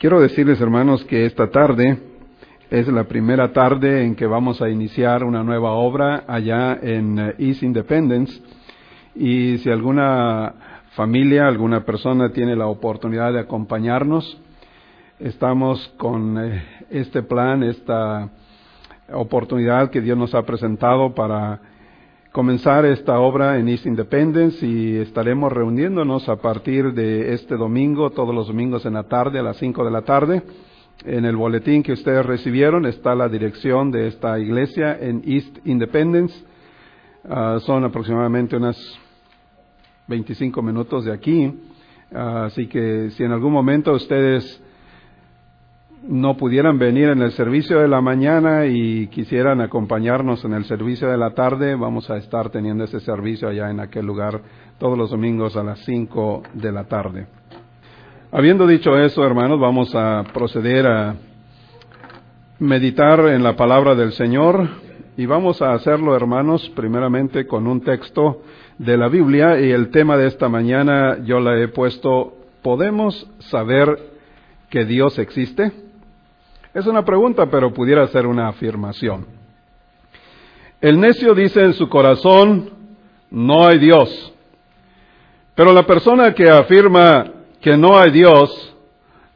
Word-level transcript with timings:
Quiero 0.00 0.18
decirles, 0.18 0.58
hermanos, 0.62 1.04
que 1.04 1.26
esta 1.26 1.50
tarde 1.50 1.98
es 2.70 2.88
la 2.88 3.04
primera 3.04 3.52
tarde 3.52 4.02
en 4.02 4.16
que 4.16 4.24
vamos 4.24 4.62
a 4.62 4.70
iniciar 4.70 5.22
una 5.22 5.44
nueva 5.44 5.72
obra 5.72 6.24
allá 6.26 6.78
en 6.80 7.18
eh, 7.18 7.34
East 7.36 7.62
Independence. 7.62 8.40
Y 9.14 9.58
si 9.58 9.68
alguna 9.68 10.54
familia, 10.92 11.46
alguna 11.46 11.84
persona 11.84 12.32
tiene 12.32 12.56
la 12.56 12.68
oportunidad 12.68 13.34
de 13.34 13.40
acompañarnos, 13.40 14.40
estamos 15.18 15.86
con 15.98 16.38
eh, 16.38 16.64
este 16.88 17.22
plan, 17.22 17.62
esta 17.62 18.30
oportunidad 19.12 19.90
que 19.90 20.00
Dios 20.00 20.16
nos 20.16 20.34
ha 20.34 20.44
presentado 20.44 21.14
para 21.14 21.60
comenzar 22.32 22.84
esta 22.84 23.18
obra 23.18 23.58
en 23.58 23.68
East 23.68 23.86
Independence 23.86 24.64
y 24.64 24.96
estaremos 24.96 25.52
reuniéndonos 25.52 26.28
a 26.28 26.36
partir 26.36 26.92
de 26.92 27.34
este 27.34 27.56
domingo, 27.56 28.10
todos 28.10 28.34
los 28.34 28.46
domingos 28.46 28.86
en 28.86 28.94
la 28.94 29.04
tarde, 29.04 29.40
a 29.40 29.42
las 29.42 29.56
5 29.56 29.84
de 29.84 29.90
la 29.90 30.02
tarde. 30.02 30.42
En 31.04 31.24
el 31.24 31.34
boletín 31.34 31.82
que 31.82 31.92
ustedes 31.92 32.24
recibieron 32.24 32.86
está 32.86 33.14
la 33.14 33.28
dirección 33.28 33.90
de 33.90 34.06
esta 34.06 34.38
iglesia 34.38 34.96
en 35.00 35.22
East 35.24 35.58
Independence. 35.64 36.44
Ah, 37.28 37.58
son 37.60 37.84
aproximadamente 37.84 38.56
unas 38.56 38.76
25 40.06 40.62
minutos 40.62 41.04
de 41.06 41.12
aquí. 41.12 41.52
Ah, 42.14 42.44
así 42.46 42.68
que 42.68 43.10
si 43.10 43.24
en 43.24 43.32
algún 43.32 43.52
momento 43.52 43.92
ustedes 43.92 44.62
no 46.02 46.36
pudieran 46.36 46.78
venir 46.78 47.08
en 47.08 47.20
el 47.20 47.32
servicio 47.32 47.78
de 47.80 47.88
la 47.88 48.00
mañana 48.00 48.66
y 48.66 49.08
quisieran 49.08 49.60
acompañarnos 49.60 50.44
en 50.44 50.54
el 50.54 50.64
servicio 50.64 51.08
de 51.08 51.18
la 51.18 51.34
tarde, 51.34 51.74
vamos 51.74 52.08
a 52.10 52.16
estar 52.16 52.50
teniendo 52.50 52.84
ese 52.84 53.00
servicio 53.00 53.48
allá 53.48 53.70
en 53.70 53.80
aquel 53.80 54.06
lugar 54.06 54.40
todos 54.78 54.96
los 54.96 55.10
domingos 55.10 55.56
a 55.56 55.62
las 55.62 55.78
5 55.84 56.42
de 56.54 56.72
la 56.72 56.84
tarde. 56.84 57.26
Habiendo 58.32 58.66
dicho 58.66 58.96
eso, 58.96 59.24
hermanos, 59.24 59.60
vamos 59.60 59.94
a 59.94 60.24
proceder 60.32 60.86
a 60.86 61.16
meditar 62.58 63.20
en 63.28 63.42
la 63.42 63.56
palabra 63.56 63.94
del 63.94 64.12
Señor 64.12 64.68
y 65.16 65.26
vamos 65.26 65.60
a 65.60 65.72
hacerlo, 65.72 66.16
hermanos, 66.16 66.70
primeramente 66.74 67.46
con 67.46 67.66
un 67.66 67.82
texto 67.82 68.42
de 68.78 68.96
la 68.96 69.08
Biblia 69.08 69.60
y 69.60 69.70
el 69.70 69.90
tema 69.90 70.16
de 70.16 70.28
esta 70.28 70.48
mañana 70.48 71.18
yo 71.24 71.40
la 71.40 71.58
he 71.60 71.68
puesto, 71.68 72.34
¿podemos 72.62 73.28
saber 73.40 73.98
que 74.70 74.84
Dios 74.86 75.18
existe? 75.18 75.89
Es 76.72 76.86
una 76.86 77.04
pregunta, 77.04 77.46
pero 77.50 77.72
pudiera 77.72 78.06
ser 78.08 78.26
una 78.26 78.48
afirmación. 78.48 79.26
El 80.80 81.00
necio 81.00 81.34
dice 81.34 81.62
en 81.62 81.74
su 81.74 81.88
corazón, 81.88 82.70
no 83.30 83.66
hay 83.66 83.78
Dios. 83.78 84.32
Pero 85.54 85.72
la 85.72 85.84
persona 85.84 86.32
que 86.32 86.48
afirma 86.48 87.32
que 87.60 87.76
no 87.76 87.98
hay 87.98 88.12
Dios, 88.12 88.76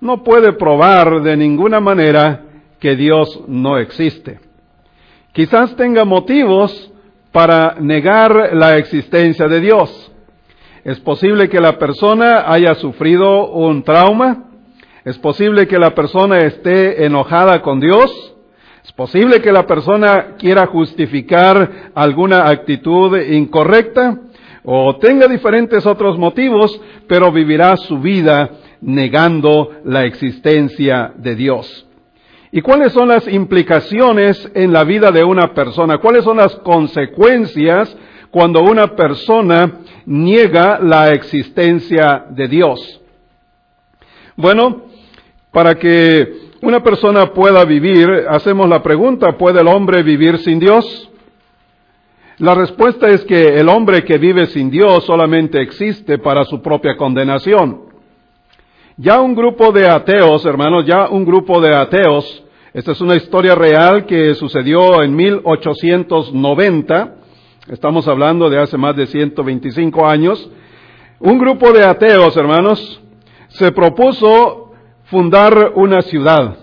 no 0.00 0.22
puede 0.22 0.52
probar 0.52 1.22
de 1.22 1.36
ninguna 1.36 1.80
manera 1.80 2.42
que 2.78 2.94
Dios 2.94 3.42
no 3.48 3.78
existe. 3.78 4.38
Quizás 5.32 5.74
tenga 5.76 6.04
motivos 6.04 6.92
para 7.32 7.76
negar 7.80 8.54
la 8.54 8.76
existencia 8.76 9.48
de 9.48 9.60
Dios. 9.60 10.12
Es 10.84 11.00
posible 11.00 11.48
que 11.48 11.60
la 11.60 11.78
persona 11.78 12.44
haya 12.46 12.74
sufrido 12.76 13.50
un 13.50 13.82
trauma, 13.82 14.50
es 15.04 15.18
posible 15.18 15.66
que 15.66 15.78
la 15.78 15.94
persona 15.94 16.38
esté 16.38 17.04
enojada 17.04 17.60
con 17.60 17.78
Dios. 17.78 18.34
Es 18.82 18.92
posible 18.92 19.42
que 19.42 19.52
la 19.52 19.66
persona 19.66 20.36
quiera 20.38 20.66
justificar 20.66 21.90
alguna 21.94 22.48
actitud 22.48 23.18
incorrecta 23.18 24.18
o 24.64 24.96
tenga 24.96 25.28
diferentes 25.28 25.84
otros 25.84 26.18
motivos, 26.18 26.80
pero 27.06 27.30
vivirá 27.30 27.76
su 27.76 27.98
vida 27.98 28.50
negando 28.80 29.72
la 29.84 30.04
existencia 30.04 31.12
de 31.16 31.34
Dios. 31.34 31.86
¿Y 32.50 32.62
cuáles 32.62 32.92
son 32.92 33.08
las 33.08 33.28
implicaciones 33.28 34.50
en 34.54 34.72
la 34.72 34.84
vida 34.84 35.10
de 35.10 35.22
una 35.22 35.52
persona? 35.52 35.98
¿Cuáles 35.98 36.24
son 36.24 36.38
las 36.38 36.54
consecuencias 36.56 37.94
cuando 38.30 38.60
una 38.60 38.94
persona 38.96 39.80
niega 40.06 40.78
la 40.80 41.10
existencia 41.10 42.24
de 42.30 42.48
Dios? 42.48 43.02
Bueno, 44.36 44.93
para 45.54 45.76
que 45.76 46.50
una 46.62 46.82
persona 46.82 47.32
pueda 47.32 47.64
vivir, 47.64 48.26
hacemos 48.28 48.68
la 48.68 48.82
pregunta, 48.82 49.38
¿puede 49.38 49.60
el 49.60 49.68
hombre 49.68 50.02
vivir 50.02 50.38
sin 50.38 50.58
Dios? 50.58 51.08
La 52.38 52.56
respuesta 52.56 53.08
es 53.08 53.24
que 53.24 53.60
el 53.60 53.68
hombre 53.68 54.02
que 54.02 54.18
vive 54.18 54.46
sin 54.46 54.68
Dios 54.68 55.04
solamente 55.04 55.62
existe 55.62 56.18
para 56.18 56.44
su 56.44 56.60
propia 56.60 56.96
condenación. 56.96 57.82
Ya 58.96 59.20
un 59.20 59.36
grupo 59.36 59.70
de 59.70 59.88
ateos, 59.88 60.44
hermanos, 60.44 60.86
ya 60.86 61.08
un 61.08 61.24
grupo 61.24 61.60
de 61.60 61.72
ateos, 61.72 62.42
esta 62.72 62.90
es 62.90 63.00
una 63.00 63.14
historia 63.14 63.54
real 63.54 64.06
que 64.06 64.34
sucedió 64.34 65.04
en 65.04 65.14
1890, 65.14 67.14
estamos 67.68 68.08
hablando 68.08 68.50
de 68.50 68.58
hace 68.58 68.76
más 68.76 68.96
de 68.96 69.06
125 69.06 70.04
años, 70.04 70.50
un 71.20 71.38
grupo 71.38 71.70
de 71.70 71.84
ateos, 71.84 72.36
hermanos, 72.36 73.00
se 73.50 73.70
propuso 73.70 74.63
fundar 75.04 75.72
una 75.74 76.02
ciudad. 76.02 76.56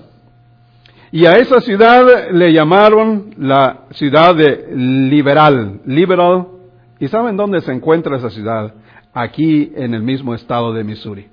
Y 1.12 1.26
a 1.26 1.34
esa 1.34 1.60
ciudad 1.60 2.32
le 2.32 2.54
llamaron 2.54 3.34
la 3.38 3.82
ciudad 3.92 4.36
de 4.36 4.68
Liberal, 4.74 5.82
Liberal. 5.86 6.48
¿Y 7.00 7.08
saben 7.08 7.36
dónde 7.36 7.62
se 7.62 7.72
encuentra 7.72 8.18
esa 8.18 8.30
ciudad? 8.30 8.74
Aquí 9.14 9.74
en 9.76 9.94
el 9.94 10.04
mismo 10.04 10.34
estado 10.34 10.74
de 10.74 10.84
Missouri. 10.84 11.28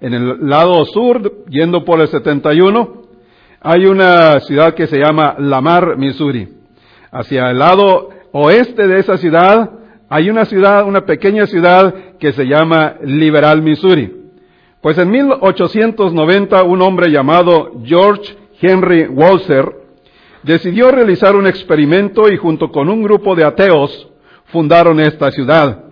En 0.00 0.14
el 0.14 0.48
lado 0.48 0.84
sur, 0.86 1.44
yendo 1.48 1.84
por 1.84 2.00
el 2.00 2.08
71, 2.08 3.02
hay 3.60 3.86
una 3.86 4.40
ciudad 4.40 4.74
que 4.74 4.86
se 4.88 4.98
llama 4.98 5.36
Lamar, 5.38 5.96
Missouri. 5.96 6.48
Hacia 7.12 7.50
el 7.50 7.58
lado 7.58 8.10
oeste 8.32 8.88
de 8.88 8.98
esa 8.98 9.16
ciudad 9.16 9.70
hay 10.08 10.30
una 10.30 10.44
ciudad, 10.44 10.86
una 10.86 11.06
pequeña 11.06 11.46
ciudad 11.46 11.94
que 12.18 12.32
se 12.32 12.44
llama 12.44 12.96
Liberal, 13.02 13.62
Missouri. 13.62 14.23
Pues 14.84 14.98
en 14.98 15.10
1890 15.10 16.62
un 16.64 16.82
hombre 16.82 17.10
llamado 17.10 17.72
George 17.86 18.36
Henry 18.60 19.06
Walser 19.06 19.64
decidió 20.42 20.90
realizar 20.90 21.34
un 21.36 21.46
experimento 21.46 22.30
y 22.30 22.36
junto 22.36 22.70
con 22.70 22.90
un 22.90 23.02
grupo 23.02 23.34
de 23.34 23.44
ateos 23.44 24.08
fundaron 24.52 25.00
esta 25.00 25.30
ciudad. 25.30 25.84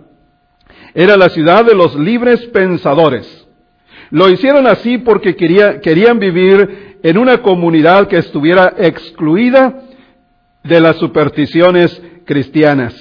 Era 0.93 1.17
la 1.17 1.29
ciudad 1.29 1.65
de 1.65 1.73
los 1.73 1.95
libres 1.95 2.45
pensadores. 2.49 3.47
Lo 4.11 4.29
hicieron 4.29 4.67
así 4.67 4.99
porque 4.99 5.35
querían 5.35 6.19
vivir 6.19 6.99
en 7.01 7.17
una 7.17 7.41
comunidad 7.41 8.07
que 8.07 8.17
estuviera 8.17 8.75
excluida 8.77 9.85
de 10.63 10.79
las 10.79 10.97
supersticiones 10.97 11.99
cristianas. 12.25 12.93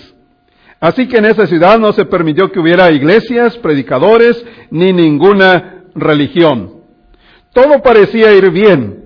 Así 0.80 1.06
que 1.06 1.18
en 1.18 1.26
esa 1.26 1.46
ciudad 1.46 1.78
no 1.78 1.92
se 1.92 2.06
permitió 2.06 2.50
que 2.50 2.58
hubiera 2.58 2.90
iglesias, 2.90 3.58
predicadores, 3.58 4.42
ni 4.70 4.92
ninguna 4.94 5.71
religión. 5.94 6.82
Todo 7.52 7.82
parecía 7.82 8.32
ir 8.32 8.50
bien 8.50 9.02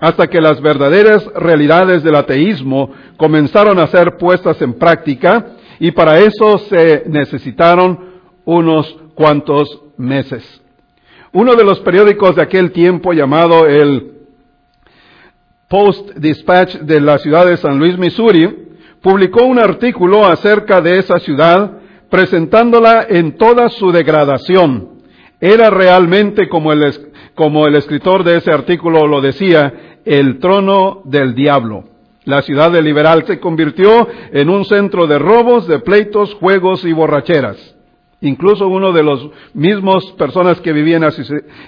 hasta 0.00 0.26
que 0.26 0.40
las 0.40 0.60
verdaderas 0.60 1.24
realidades 1.34 2.02
del 2.02 2.16
ateísmo 2.16 2.90
comenzaron 3.16 3.78
a 3.78 3.86
ser 3.86 4.16
puestas 4.16 4.60
en 4.60 4.74
práctica 4.74 5.46
y 5.78 5.92
para 5.92 6.18
eso 6.18 6.58
se 6.58 7.04
necesitaron 7.06 8.12
unos 8.44 8.96
cuantos 9.14 9.82
meses. 9.96 10.60
Uno 11.32 11.54
de 11.54 11.64
los 11.64 11.80
periódicos 11.80 12.34
de 12.34 12.42
aquel 12.42 12.72
tiempo 12.72 13.12
llamado 13.12 13.66
el 13.66 14.12
Post 15.68 16.16
Dispatch 16.16 16.78
de 16.78 17.00
la 17.00 17.18
ciudad 17.18 17.46
de 17.46 17.56
San 17.56 17.78
Luis, 17.78 17.96
Missouri, 17.96 18.70
publicó 19.00 19.44
un 19.44 19.58
artículo 19.58 20.26
acerca 20.26 20.80
de 20.80 20.98
esa 20.98 21.18
ciudad 21.20 21.78
presentándola 22.10 23.06
en 23.08 23.36
toda 23.36 23.68
su 23.68 23.92
degradación 23.92 24.91
era 25.42 25.70
realmente, 25.70 26.48
como 26.48 26.72
el, 26.72 26.94
como 27.34 27.66
el 27.66 27.74
escritor 27.74 28.22
de 28.22 28.36
ese 28.36 28.52
artículo 28.52 29.08
lo 29.08 29.20
decía, 29.20 29.98
el 30.04 30.38
trono 30.38 31.02
del 31.04 31.34
diablo. 31.34 31.82
La 32.24 32.42
ciudad 32.42 32.70
de 32.70 32.80
Liberal 32.80 33.24
se 33.26 33.40
convirtió 33.40 34.06
en 34.32 34.48
un 34.48 34.64
centro 34.64 35.08
de 35.08 35.18
robos, 35.18 35.66
de 35.66 35.80
pleitos, 35.80 36.34
juegos 36.34 36.84
y 36.84 36.92
borracheras. 36.92 37.74
Incluso 38.20 38.68
uno 38.68 38.92
de 38.92 39.02
los 39.02 39.30
mismos 39.52 40.12
personas 40.12 40.60
que 40.60 40.72
vivían 40.72 41.02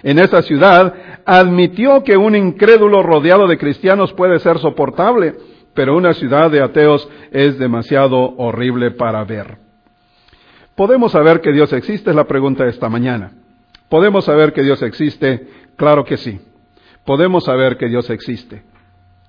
en 0.05 0.19
esa 0.20 0.43
ciudad 0.43 0.94
admitió 1.27 2.05
que 2.05 2.17
un 2.17 2.37
incrédulo 2.37 3.03
rodeado 3.03 3.49
de 3.49 3.59
cristianos 3.59 4.12
puede 4.12 4.38
ser 4.38 4.61
soportable, 4.61 5.35
pero 5.75 5.97
una 5.97 6.15
ciudad 6.15 6.49
de 6.49 6.62
ateos 6.62 7.09
es 7.32 7.59
demasiado 7.59 8.37
horrible 8.37 8.93
para 8.93 9.25
ver. 9.25 9.56
¿Podemos 10.77 11.11
saber 11.11 11.41
que 11.41 11.50
Dios 11.50 11.73
existe? 11.73 12.11
Es 12.11 12.17
la 12.17 12.29
pregunta 12.29 12.62
de 12.62 12.70
esta 12.70 12.88
mañana. 12.88 13.32
¿Podemos 13.88 14.25
saber 14.25 14.52
que 14.52 14.62
Dios 14.62 14.82
existe? 14.82 15.46
Claro 15.76 16.04
que 16.04 16.16
sí. 16.16 16.40
Podemos 17.04 17.44
saber 17.44 17.76
que 17.76 17.88
Dios 17.88 18.08
existe. 18.10 18.62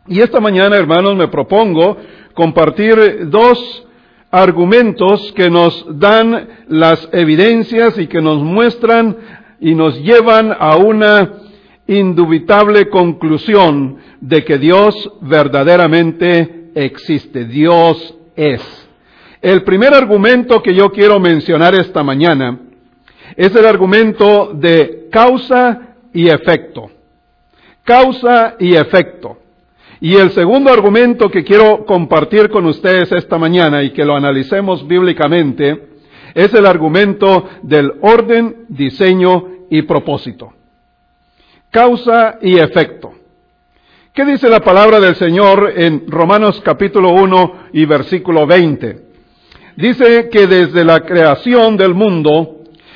Y 0.08 0.22
esta 0.22 0.40
mañana, 0.40 0.78
hermanos, 0.78 1.16
me 1.16 1.28
propongo 1.28 1.98
compartir 2.34 3.30
dos 3.30 3.88
argumentos 4.32 5.32
que 5.34 5.50
nos 5.50 5.86
dan 6.00 6.48
las 6.68 7.10
evidencias 7.12 7.98
y 7.98 8.08
que 8.08 8.22
nos 8.22 8.42
muestran 8.44 9.18
y 9.60 9.74
nos 9.74 10.00
llevan 10.02 10.56
a 10.58 10.76
una 10.78 11.34
indubitable 11.88 12.90
conclusión 12.90 13.98
de 14.20 14.44
que 14.44 14.58
Dios 14.58 14.96
verdaderamente 15.22 16.72
existe. 16.76 17.46
Dios 17.46 18.16
es. 18.36 18.62
El 19.42 19.64
primer 19.64 19.94
argumento 19.94 20.62
que 20.62 20.74
yo 20.74 20.92
quiero 20.92 21.20
mencionar 21.20 21.76
esta 21.76 22.04
mañana 22.04 22.60
es 23.36 23.56
el 23.56 23.66
argumento 23.66 24.52
de 24.54 25.08
causa 25.12 25.96
y 26.14 26.28
efecto. 26.28 26.90
Causa 27.84 28.56
y 28.60 28.76
efecto. 28.76 29.38
Y 30.02 30.16
el 30.16 30.32
segundo 30.32 30.72
argumento 30.72 31.30
que 31.30 31.44
quiero 31.44 31.86
compartir 31.86 32.50
con 32.50 32.66
ustedes 32.66 33.12
esta 33.12 33.38
mañana 33.38 33.84
y 33.84 33.92
que 33.92 34.06
lo 34.06 34.16
analicemos 34.16 34.86
bíblicamente 34.88 35.88
es 36.34 36.54
el 36.54 36.66
argumento 36.66 37.48
del 37.62 37.94
orden, 38.02 38.66
diseño 38.68 39.48
y 39.70 39.84
propósito. 39.84 40.54
Causa 41.72 42.40
y 42.42 42.58
efecto. 42.58 43.14
¿Qué 44.14 44.24
dice 44.26 44.50
la 44.50 44.62
palabra 44.62 45.00
del 45.00 45.16
Señor 45.16 45.74
en 45.76 46.06
Romanos 46.08 46.62
capítulo 46.64 47.12
1 47.12 47.54
y 47.74 47.86
versículo 47.86 48.48
20? 48.48 49.04
Dice 49.76 50.30
que 50.30 50.48
desde 50.48 50.86
la 50.86 51.02
creación 51.02 51.76
del 51.76 51.94
mundo, 51.94 52.55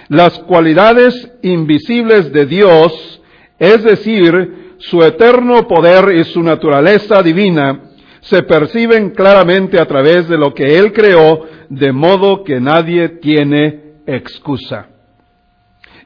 las 0.10 0.38
cualidades 0.40 1.32
invisibles 1.44 2.34
de 2.34 2.46
Dios, 2.46 3.22
es 3.58 3.84
decir, 3.84 4.76
su 4.80 5.04
eterno 5.04 5.68
poder 5.68 6.16
y 6.16 6.24
su 6.26 6.42
naturaleza 6.42 7.22
divina, 7.22 7.84
se 8.22 8.44
perciben 8.44 9.12
claramente 9.12 9.80
a 9.80 9.86
través 9.86 10.28
de 10.28 10.38
lo 10.38 10.54
que 10.54 10.78
Él 10.78 10.92
creó, 10.92 11.46
de 11.70 11.92
modo 11.92 12.44
que 12.44 12.60
nadie 12.60 13.10
tiene 13.10 14.02
excusa. 14.06 14.88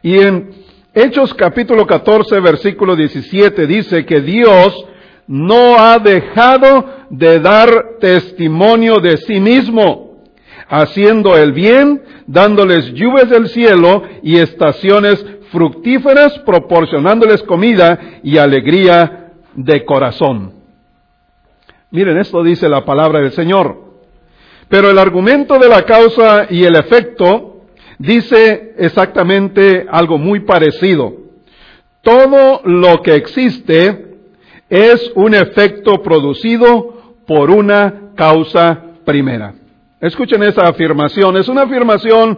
Y 0.02 0.20
en 0.20 0.50
Hechos 0.94 1.34
capítulo 1.34 1.88
14, 1.88 2.40
versículo 2.40 2.96
17 2.96 3.66
dice 3.66 4.06
que 4.06 4.22
Dios 4.22 4.86
no 5.26 5.80
ha 5.80 5.98
dejado 5.98 6.88
de 7.10 7.40
dar 7.40 7.98
testimonio 8.00 9.00
de 9.00 9.18
sí 9.18 9.40
mismo, 9.40 10.03
haciendo 10.74 11.38
el 11.38 11.52
bien, 11.54 12.02
dándoles 12.26 12.94
lluvias 12.94 13.30
del 13.30 13.48
cielo 13.50 14.02
y 14.24 14.38
estaciones 14.38 15.24
fructíferas, 15.52 16.40
proporcionándoles 16.40 17.44
comida 17.44 18.00
y 18.24 18.40
alegría 18.40 19.34
de 19.54 19.86
corazón. 19.86 20.54
Miren, 21.92 22.18
esto 22.18 22.42
dice 22.42 22.68
la 22.68 22.84
palabra 22.84 23.20
del 23.20 23.32
Señor. 23.34 23.84
Pero 24.68 24.90
el 24.90 24.98
argumento 24.98 25.60
de 25.60 25.70
la 25.70 25.84
causa 25.84 26.48
y 26.50 26.64
el 26.64 26.76
efecto 26.76 27.66
dice 28.00 28.74
exactamente 28.80 29.86
algo 29.88 30.18
muy 30.18 30.40
parecido. 30.40 31.14
Todo 32.02 32.62
lo 32.66 33.04
que 33.04 33.14
existe 33.14 34.16
es 34.70 35.12
un 35.14 35.36
efecto 35.36 36.02
producido 36.02 37.16
por 37.28 37.52
una 37.52 38.14
causa 38.16 38.82
primera. 39.06 39.54
Escuchen 40.04 40.44
esa 40.44 40.64
afirmación. 40.64 41.38
Es 41.38 41.48
una 41.48 41.62
afirmación, 41.62 42.38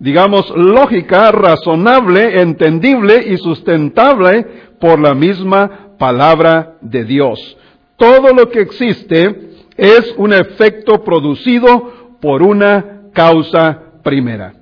digamos, 0.00 0.50
lógica, 0.50 1.30
razonable, 1.30 2.40
entendible 2.40 3.22
y 3.28 3.36
sustentable 3.36 4.44
por 4.80 4.98
la 4.98 5.14
misma 5.14 5.94
palabra 5.96 6.74
de 6.80 7.04
Dios. 7.04 7.56
Todo 7.96 8.34
lo 8.34 8.50
que 8.50 8.62
existe 8.62 9.52
es 9.76 10.12
un 10.16 10.32
efecto 10.32 11.04
producido 11.04 12.16
por 12.20 12.42
una 12.42 13.02
causa 13.12 13.80
primera. 14.02 14.52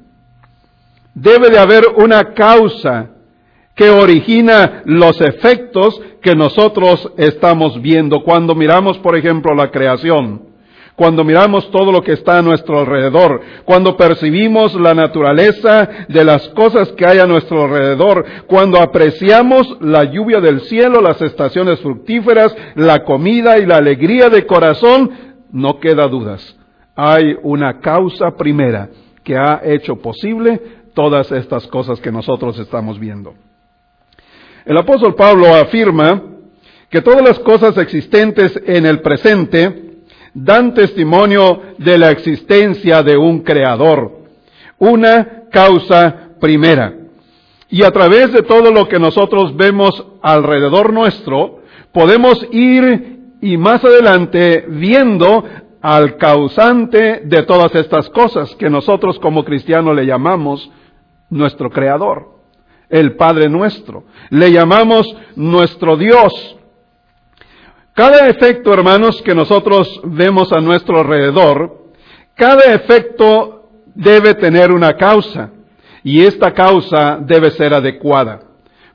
Debe 1.14 1.48
de 1.48 1.58
haber 1.58 1.84
una 1.96 2.34
causa 2.34 3.12
que 3.74 3.88
origina 3.88 4.82
los 4.84 5.18
efectos 5.22 5.98
que 6.20 6.34
nosotros 6.34 7.12
estamos 7.16 7.80
viendo 7.80 8.22
cuando 8.22 8.54
miramos, 8.54 8.98
por 8.98 9.16
ejemplo, 9.16 9.54
la 9.54 9.70
creación 9.70 10.51
cuando 10.96 11.24
miramos 11.24 11.70
todo 11.70 11.90
lo 11.90 12.02
que 12.02 12.12
está 12.12 12.38
a 12.38 12.42
nuestro 12.42 12.80
alrededor, 12.80 13.40
cuando 13.64 13.96
percibimos 13.96 14.74
la 14.74 14.94
naturaleza 14.94 15.88
de 16.08 16.24
las 16.24 16.48
cosas 16.50 16.92
que 16.92 17.06
hay 17.06 17.18
a 17.18 17.26
nuestro 17.26 17.64
alrededor, 17.64 18.24
cuando 18.46 18.80
apreciamos 18.80 19.78
la 19.80 20.04
lluvia 20.04 20.40
del 20.40 20.60
cielo, 20.62 21.00
las 21.00 21.20
estaciones 21.22 21.80
fructíferas, 21.80 22.54
la 22.74 23.04
comida 23.04 23.58
y 23.58 23.66
la 23.66 23.78
alegría 23.78 24.28
de 24.28 24.46
corazón, 24.46 25.10
no 25.50 25.80
queda 25.80 26.08
dudas. 26.08 26.56
Hay 26.94 27.36
una 27.42 27.80
causa 27.80 28.36
primera 28.36 28.90
que 29.24 29.36
ha 29.36 29.60
hecho 29.64 29.96
posible 29.96 30.60
todas 30.94 31.32
estas 31.32 31.66
cosas 31.68 32.00
que 32.00 32.12
nosotros 32.12 32.58
estamos 32.58 32.98
viendo. 32.98 33.34
El 34.64 34.76
apóstol 34.76 35.14
Pablo 35.14 35.54
afirma 35.54 36.22
que 36.90 37.00
todas 37.00 37.22
las 37.22 37.38
cosas 37.38 37.78
existentes 37.78 38.60
en 38.66 38.84
el 38.84 39.00
presente 39.00 39.91
dan 40.34 40.74
testimonio 40.74 41.62
de 41.78 41.98
la 41.98 42.10
existencia 42.10 43.02
de 43.02 43.16
un 43.16 43.40
creador, 43.40 44.12
una 44.78 45.44
causa 45.50 46.30
primera. 46.40 46.94
Y 47.68 47.84
a 47.84 47.90
través 47.90 48.32
de 48.32 48.42
todo 48.42 48.70
lo 48.70 48.88
que 48.88 48.98
nosotros 48.98 49.56
vemos 49.56 50.04
alrededor 50.22 50.92
nuestro, 50.92 51.60
podemos 51.92 52.46
ir 52.50 53.36
y 53.40 53.56
más 53.56 53.84
adelante 53.84 54.64
viendo 54.68 55.44
al 55.80 56.16
causante 56.16 57.22
de 57.24 57.42
todas 57.42 57.74
estas 57.74 58.08
cosas 58.10 58.54
que 58.54 58.70
nosotros 58.70 59.18
como 59.18 59.44
cristianos 59.44 59.96
le 59.96 60.06
llamamos 60.06 60.70
nuestro 61.28 61.70
creador, 61.70 62.38
el 62.88 63.16
Padre 63.16 63.48
nuestro. 63.48 64.04
Le 64.30 64.52
llamamos 64.52 65.12
nuestro 65.34 65.96
Dios, 65.96 66.56
cada 67.94 68.28
efecto, 68.28 68.72
hermanos, 68.72 69.20
que 69.22 69.34
nosotros 69.34 70.00
vemos 70.04 70.50
a 70.52 70.60
nuestro 70.60 71.00
alrededor, 71.00 71.90
cada 72.34 72.72
efecto 72.74 73.68
debe 73.94 74.34
tener 74.34 74.72
una 74.72 74.96
causa 74.96 75.50
y 76.02 76.22
esta 76.22 76.54
causa 76.54 77.18
debe 77.20 77.50
ser 77.50 77.74
adecuada. 77.74 78.40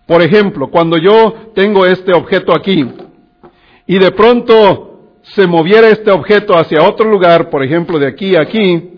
Por 0.08 0.22
ejemplo, 0.22 0.70
cuando 0.70 0.98
yo 0.98 1.52
tengo 1.54 1.86
este 1.86 2.14
objeto 2.14 2.54
aquí 2.56 2.90
y 3.86 4.00
de 4.00 4.12
pronto 4.12 4.88
se 5.22 5.46
moviera 5.46 5.90
este 5.90 6.10
objeto 6.10 6.58
hacia 6.58 6.84
otro 6.84 7.10
lugar, 7.10 7.50
por 7.50 7.64
ejemplo, 7.64 8.00
de 8.00 8.08
aquí 8.08 8.36
a 8.36 8.42
aquí, 8.42 8.96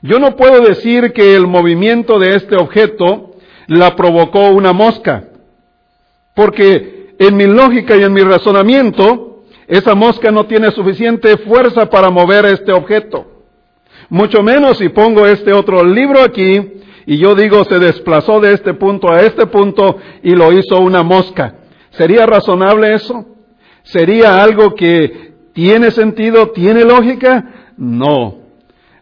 yo 0.00 0.18
no 0.18 0.36
puedo 0.36 0.60
decir 0.60 1.12
que 1.12 1.34
el 1.34 1.46
movimiento 1.46 2.18
de 2.18 2.36
este 2.36 2.56
objeto 2.56 3.32
la 3.66 3.96
provocó 3.96 4.50
una 4.50 4.72
mosca, 4.72 5.24
porque 6.34 6.93
en 7.18 7.36
mi 7.36 7.46
lógica 7.46 7.96
y 7.96 8.02
en 8.02 8.12
mi 8.12 8.22
razonamiento, 8.22 9.44
esa 9.66 9.94
mosca 9.94 10.30
no 10.30 10.46
tiene 10.46 10.70
suficiente 10.70 11.36
fuerza 11.38 11.88
para 11.88 12.10
mover 12.10 12.46
este 12.46 12.72
objeto. 12.72 13.26
Mucho 14.08 14.42
menos 14.42 14.78
si 14.78 14.88
pongo 14.90 15.26
este 15.26 15.52
otro 15.52 15.82
libro 15.84 16.20
aquí 16.20 16.74
y 17.06 17.18
yo 17.18 17.34
digo 17.34 17.64
se 17.64 17.78
desplazó 17.78 18.40
de 18.40 18.52
este 18.52 18.74
punto 18.74 19.10
a 19.10 19.22
este 19.22 19.46
punto 19.46 19.96
y 20.22 20.34
lo 20.34 20.52
hizo 20.52 20.78
una 20.80 21.02
mosca. 21.02 21.54
¿Sería 21.90 22.26
razonable 22.26 22.94
eso? 22.94 23.26
¿Sería 23.82 24.42
algo 24.42 24.74
que 24.74 25.34
tiene 25.52 25.90
sentido, 25.90 26.50
tiene 26.50 26.84
lógica? 26.84 27.72
No. 27.76 28.38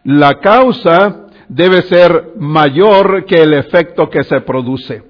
La 0.03 0.39
causa 0.39 1.27
debe 1.47 1.81
ser 1.83 2.33
mayor 2.37 3.25
que 3.25 3.41
el 3.41 3.53
efecto 3.53 4.09
que 4.09 4.23
se 4.23 4.41
produce. 4.41 5.03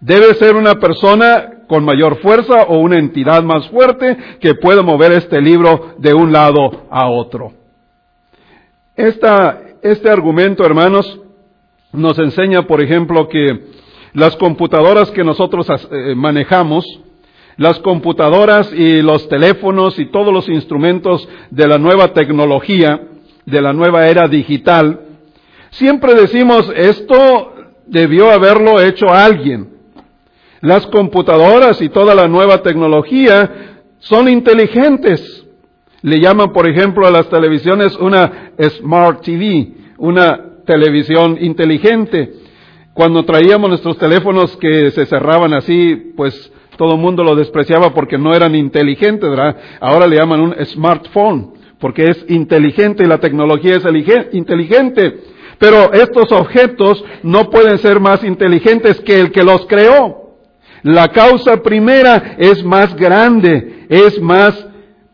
Debe 0.00 0.34
ser 0.34 0.56
una 0.56 0.76
persona 0.76 1.51
con 1.68 1.84
mayor 1.84 2.18
fuerza 2.20 2.64
o 2.64 2.78
una 2.78 2.98
entidad 2.98 3.42
más 3.42 3.68
fuerte 3.68 4.16
que 4.40 4.54
pueda 4.54 4.82
mover 4.82 5.12
este 5.12 5.40
libro 5.40 5.94
de 5.98 6.14
un 6.14 6.32
lado 6.32 6.86
a 6.90 7.08
otro. 7.08 7.52
este 8.96 10.10
argumento, 10.10 10.64
hermanos, 10.64 11.20
nos 11.92 12.18
enseña, 12.18 12.66
por 12.66 12.80
ejemplo, 12.80 13.28
que 13.28 13.66
las 14.14 14.36
computadoras 14.36 15.10
que 15.10 15.24
nosotros 15.24 15.66
eh, 15.90 16.14
manejamos, 16.14 16.84
las 17.56 17.78
computadoras 17.80 18.72
y 18.72 19.02
los 19.02 19.28
teléfonos 19.28 19.98
y 19.98 20.06
todos 20.06 20.32
los 20.32 20.48
instrumentos 20.48 21.28
de 21.50 21.66
la 21.66 21.78
nueva 21.78 22.12
tecnología, 22.12 23.08
de 23.44 23.60
la 23.60 23.72
nueva 23.72 24.08
era 24.08 24.28
digital, 24.28 25.00
siempre 25.70 26.14
decimos, 26.14 26.70
esto 26.74 27.52
debió 27.86 28.30
haberlo 28.30 28.80
hecho 28.80 29.06
alguien. 29.08 29.71
Las 30.62 30.86
computadoras 30.86 31.82
y 31.82 31.88
toda 31.88 32.14
la 32.14 32.28
nueva 32.28 32.62
tecnología 32.62 33.80
son 33.98 34.28
inteligentes. 34.28 35.44
Le 36.02 36.20
llaman, 36.20 36.52
por 36.52 36.68
ejemplo, 36.68 37.04
a 37.04 37.10
las 37.10 37.28
televisiones 37.28 37.96
una 37.96 38.52
Smart 38.78 39.22
TV, 39.22 39.72
una 39.98 40.40
televisión 40.64 41.36
inteligente. 41.40 42.34
Cuando 42.94 43.24
traíamos 43.24 43.70
nuestros 43.70 43.98
teléfonos 43.98 44.56
que 44.58 44.92
se 44.92 45.04
cerraban 45.06 45.52
así, 45.52 46.12
pues 46.16 46.52
todo 46.76 46.94
el 46.94 47.00
mundo 47.00 47.24
lo 47.24 47.34
despreciaba 47.34 47.92
porque 47.92 48.16
no 48.16 48.32
eran 48.32 48.54
inteligentes, 48.54 49.28
¿verdad? 49.28 49.56
Ahora 49.80 50.06
le 50.06 50.16
llaman 50.16 50.40
un 50.40 50.64
smartphone, 50.64 51.54
porque 51.80 52.04
es 52.04 52.24
inteligente 52.28 53.02
y 53.02 53.08
la 53.08 53.18
tecnología 53.18 53.78
es 53.78 53.84
inteligente. 54.30 55.22
Pero 55.58 55.92
estos 55.92 56.30
objetos 56.30 57.04
no 57.24 57.50
pueden 57.50 57.78
ser 57.78 57.98
más 57.98 58.22
inteligentes 58.22 59.00
que 59.00 59.18
el 59.18 59.32
que 59.32 59.42
los 59.42 59.66
creó. 59.66 60.21
La 60.82 61.08
causa 61.08 61.62
primera 61.62 62.36
es 62.38 62.64
más 62.64 62.94
grande, 62.96 63.86
es 63.88 64.20
más 64.20 64.66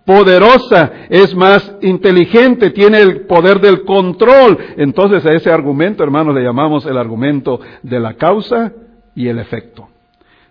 poderosa, 0.04 0.90
es 1.10 1.34
más 1.34 1.76
inteligente, 1.82 2.70
tiene 2.70 3.02
el 3.02 3.26
poder 3.26 3.60
del 3.60 3.84
control. 3.84 4.56
Entonces 4.78 5.26
a 5.26 5.32
ese 5.32 5.50
argumento, 5.50 6.02
hermanos, 6.02 6.34
le 6.34 6.42
llamamos 6.42 6.86
el 6.86 6.96
argumento 6.96 7.60
de 7.82 8.00
la 8.00 8.14
causa 8.14 8.72
y 9.14 9.28
el 9.28 9.38
efecto. 9.38 9.88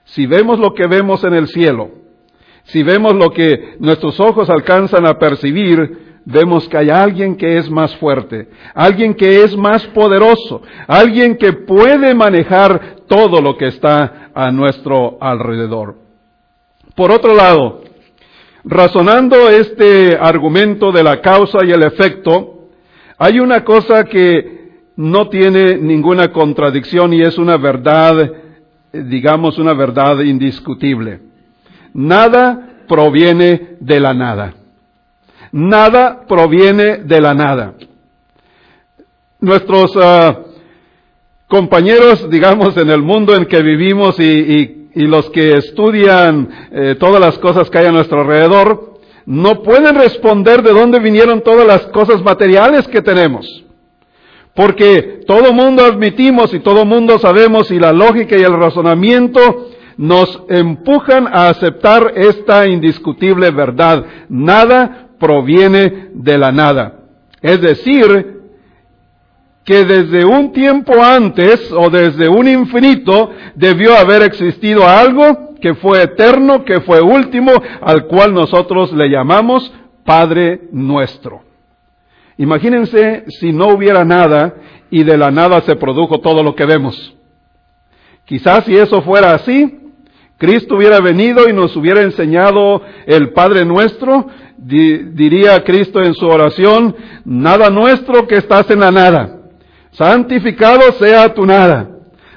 Si 0.04 0.28
vemos 0.28 0.60
lo 0.60 0.76
que 0.76 0.86
vemos 0.86 1.24
en 1.24 1.34
el 1.34 1.48
cielo, 1.48 1.90
si 2.66 2.84
vemos 2.84 3.16
lo 3.16 3.32
que 3.32 3.78
nuestros 3.80 4.20
ojos 4.20 4.50
alcanzan 4.50 5.08
a 5.08 5.18
percibir, 5.18 6.22
vemos 6.26 6.68
que 6.68 6.78
hay 6.78 6.90
alguien 6.90 7.36
que 7.36 7.58
es 7.58 7.70
más 7.70 7.96
fuerte, 7.96 8.50
alguien 8.76 9.16
que 9.16 9.44
es 9.44 9.56
más 9.56 9.88
poderoso, 9.88 10.62
alguien 10.86 11.38
que 11.38 11.54
puede 11.54 12.14
manejar 12.14 12.98
todo 13.08 13.42
lo 13.42 13.58
que 13.58 13.68
está 13.68 14.27
a 14.38 14.52
nuestro 14.52 15.18
alrededor. 15.20 15.96
Por 16.96 17.10
otro 17.10 17.34
lado, 17.34 17.82
razonando 18.64 19.50
este 19.50 20.16
argumento 20.16 20.92
de 20.92 21.02
la 21.02 21.22
causa 21.22 21.66
y 21.66 21.72
el 21.72 21.82
efecto, 21.82 22.68
hay 23.18 23.40
una 23.40 23.64
cosa 23.64 24.04
que 24.04 24.84
no 24.96 25.28
tiene 25.30 25.78
ninguna 25.78 26.32
contradicción 26.32 27.14
y 27.14 27.24
es 27.24 27.40
una 27.40 27.58
verdad, 27.58 28.32
digamos 28.94 29.58
una 29.58 29.74
verdad 29.74 30.20
indiscutible. 30.20 31.20
Nada 31.96 32.84
proviene 32.88 33.78
de 33.80 34.00
la 34.00 34.14
nada. 34.14 34.54
Nada 35.52 36.28
proviene 36.28 36.98
de 36.98 37.22
la 37.22 37.34
nada. 37.34 37.74
Nuestros 39.40 39.96
uh, 39.96 40.47
compañeros, 41.48 42.30
digamos, 42.30 42.76
en 42.78 42.90
el 42.90 43.02
mundo 43.02 43.36
en 43.36 43.46
que 43.46 43.62
vivimos 43.62 44.20
y, 44.20 44.76
los 44.96 45.30
que 45.30 45.58
estudian 45.58 46.50
eh, 46.72 46.96
todas 47.00 47.22
las 47.22 47.38
cosas 47.38 47.70
que 47.70 47.78
hay 47.78 47.86
a 47.86 47.92
nuestro 47.92 48.22
alrededor, 48.22 48.98
no 49.28 49.62
pueden 49.62 49.94
responder 49.94 50.64
de 50.64 50.72
dónde 50.72 51.00
vinieron 51.00 51.42
todas 51.42 51.68
las 51.68 51.86
cosas 51.88 52.24
materiales 52.24 52.88
que 52.88 53.04
tenemos. 53.04 53.64
Porque 54.56 55.20
todo 55.28 55.54
mundo 55.54 55.86
admitimos 55.86 56.52
y 56.52 56.62
todo 56.62 56.84
mundo 56.84 57.20
sabemos 57.20 57.70
y 57.70 57.78
la 57.78 57.94
lógica 57.94 58.36
y 58.36 58.42
el 58.42 58.54
razonamiento 58.54 59.70
nos 59.98 60.42
empujan 60.50 61.28
a 61.28 61.50
aceptar 61.50 62.14
esta 62.16 62.68
indiscutible 62.68 63.52
verdad. 63.52 64.04
Nada 64.30 65.10
proviene 65.20 66.10
de 66.14 66.38
la 66.40 66.52
nada. 66.52 67.02
Es 67.42 67.62
decir, 67.62 68.37
que 69.68 69.84
desde 69.84 70.24
un 70.24 70.54
tiempo 70.54 70.94
antes 71.04 71.74
o 71.74 71.90
desde 71.90 72.30
un 72.30 72.48
infinito 72.48 73.32
debió 73.54 73.98
haber 73.98 74.22
existido 74.22 74.88
algo 74.88 75.56
que 75.60 75.76
fue 75.76 76.04
eterno, 76.04 76.64
que 76.64 76.80
fue 76.80 77.02
último, 77.02 77.52
al 77.82 78.08
cual 78.08 78.34
nosotros 78.34 78.94
le 78.94 79.10
llamamos 79.10 79.70
Padre 80.06 80.70
nuestro. 80.72 81.42
Imagínense 82.38 83.26
si 83.28 83.52
no 83.52 83.68
hubiera 83.68 84.06
nada 84.06 84.56
y 84.90 85.04
de 85.04 85.18
la 85.18 85.32
nada 85.32 85.60
se 85.60 85.76
produjo 85.76 86.22
todo 86.22 86.44
lo 86.44 86.56
que 86.56 86.64
vemos. 86.64 87.18
Quizás 88.24 88.64
si 88.64 88.78
eso 88.78 89.02
fuera 89.02 89.34
así, 89.34 89.80
Cristo 90.38 90.78
hubiera 90.78 91.02
venido 91.02 91.50
y 91.50 91.52
nos 91.52 91.76
hubiera 91.76 92.04
enseñado 92.04 92.84
el 93.06 93.34
Padre 93.34 93.66
nuestro, 93.66 94.28
diría 94.58 95.62
Cristo 95.66 96.02
en 96.02 96.14
su 96.14 96.26
oración, 96.26 96.96
nada 97.26 97.70
nuestro 97.70 98.28
que 98.28 98.36
estás 98.36 98.72
en 98.72 98.80
la 98.80 98.92
nada 98.92 99.37
santificado 99.98 100.92
sea 100.94 101.34
tu 101.34 101.46
nada. 101.46 101.90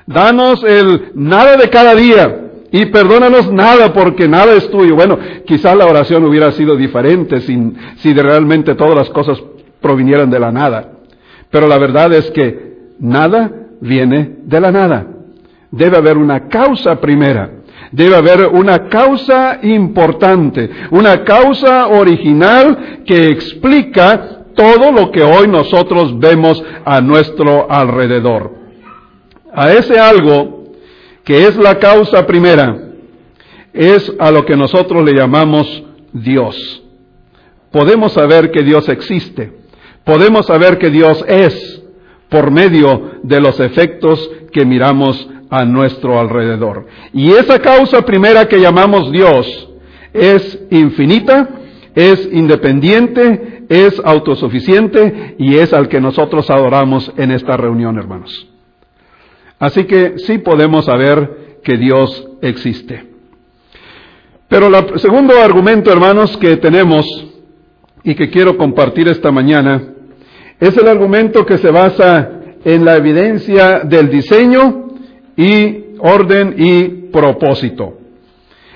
Danos 0.07 0.65
el 0.65 1.13
nada 1.15 1.57
de 1.57 1.69
cada 1.69 1.95
día 1.95 2.51
y 2.73 2.87
perdónanos 2.87 3.53
nada 3.53 3.93
porque 3.93 4.27
nada 4.27 4.55
es 4.55 4.71
tuyo. 4.71 4.97
Bueno, 4.97 5.19
quizá 5.47 5.75
la 5.75 5.87
oración 5.87 6.25
hubiera 6.25 6.51
sido 6.53 6.77
diferente 6.77 7.41
sin, 7.43 7.77
si 7.99 8.13
realmente 8.15 8.75
todas 8.75 8.97
las 8.97 9.11
cosas 9.11 9.41
provinieran 9.81 10.31
de 10.31 10.41
la 10.41 10.51
nada. 10.51 10.93
Pero 11.51 11.67
la 11.67 11.79
verdad 11.79 12.13
es 12.13 12.31
que 12.31 12.79
nada 12.99 13.51
viene 13.81 14.37
de 14.43 14.61
la 14.61 14.73
nada. 14.73 15.07
Debe 15.71 15.97
haber 15.97 16.17
una 16.17 16.49
causa 16.49 17.01
primera. 17.01 17.51
Debe 17.93 18.17
haber 18.17 18.47
una 18.47 18.89
causa 18.89 19.59
importante, 19.63 20.71
una 20.91 21.25
causa 21.25 21.89
original 21.89 23.03
que 23.05 23.31
explica 23.31 24.40
todo 24.55 24.93
lo 24.93 25.11
que 25.11 25.23
hoy 25.23 25.49
nosotros 25.49 26.19
vemos 26.19 26.63
a 26.85 27.01
nuestro 27.01 27.71
alrededor. 27.71 28.53
A 29.53 29.73
ese 29.73 29.99
algo 29.99 30.65
que 31.25 31.47
es 31.47 31.57
la 31.57 31.79
causa 31.79 32.27
primera, 32.27 32.77
es 33.73 34.13
a 34.19 34.31
lo 34.31 34.45
que 34.45 34.57
nosotros 34.57 35.05
le 35.05 35.15
llamamos 35.15 35.83
Dios. 36.13 36.83
Podemos 37.71 38.13
saber 38.13 38.51
que 38.51 38.63
Dios 38.63 38.89
existe, 38.89 39.53
podemos 40.05 40.47
saber 40.47 40.79
que 40.79 40.91
Dios 40.91 41.25
es 41.29 41.83
por 42.29 42.51
medio 42.51 43.13
de 43.23 43.41
los 43.41 43.61
efectos 43.61 44.31
que 44.53 44.65
miramos 44.65 45.29
a 45.51 45.65
nuestro 45.65 46.19
alrededor. 46.19 46.87
Y 47.13 47.33
esa 47.33 47.59
causa 47.61 48.03
primera 48.03 48.49
que 48.49 48.61
llamamos 48.61 49.11
Dios 49.11 49.69
es 50.13 50.59
infinita, 50.71 51.49
es 51.95 52.29
independiente, 52.33 53.65
es 53.69 54.01
autosuficiente 54.05 55.35
y 55.39 55.57
es 55.57 55.73
al 55.73 55.89
que 55.89 56.01
nosotros 56.01 56.51
adoramos 56.51 57.13
en 57.17 57.31
esta 57.31 57.57
reunión, 57.57 57.99
hermanos. 57.99 58.49
Así 59.59 59.85
que 59.85 60.19
sí 60.19 60.39
podemos 60.39 60.87
saber 60.87 61.61
que 61.63 61.77
Dios 61.77 62.29
existe. 62.41 63.05
Pero 64.49 64.67
el 64.67 64.99
segundo 64.99 65.39
argumento, 65.39 65.93
hermanos, 65.93 66.37
que 66.39 66.57
tenemos 66.57 67.07
y 68.03 68.15
que 68.15 68.31
quiero 68.31 68.57
compartir 68.57 69.07
esta 69.09 69.31
mañana, 69.31 69.83
es 70.59 70.77
el 70.77 70.89
argumento 70.89 71.47
que 71.47 71.59
se 71.59 71.71
basa 71.71 72.31
en 72.65 72.85
la 72.85 72.97
evidencia 72.97 73.81
del 73.81 74.11
diseño 74.11 74.89
y 75.37 75.97
orden 75.99 76.55
y 76.59 76.85
propósito. 77.11 77.99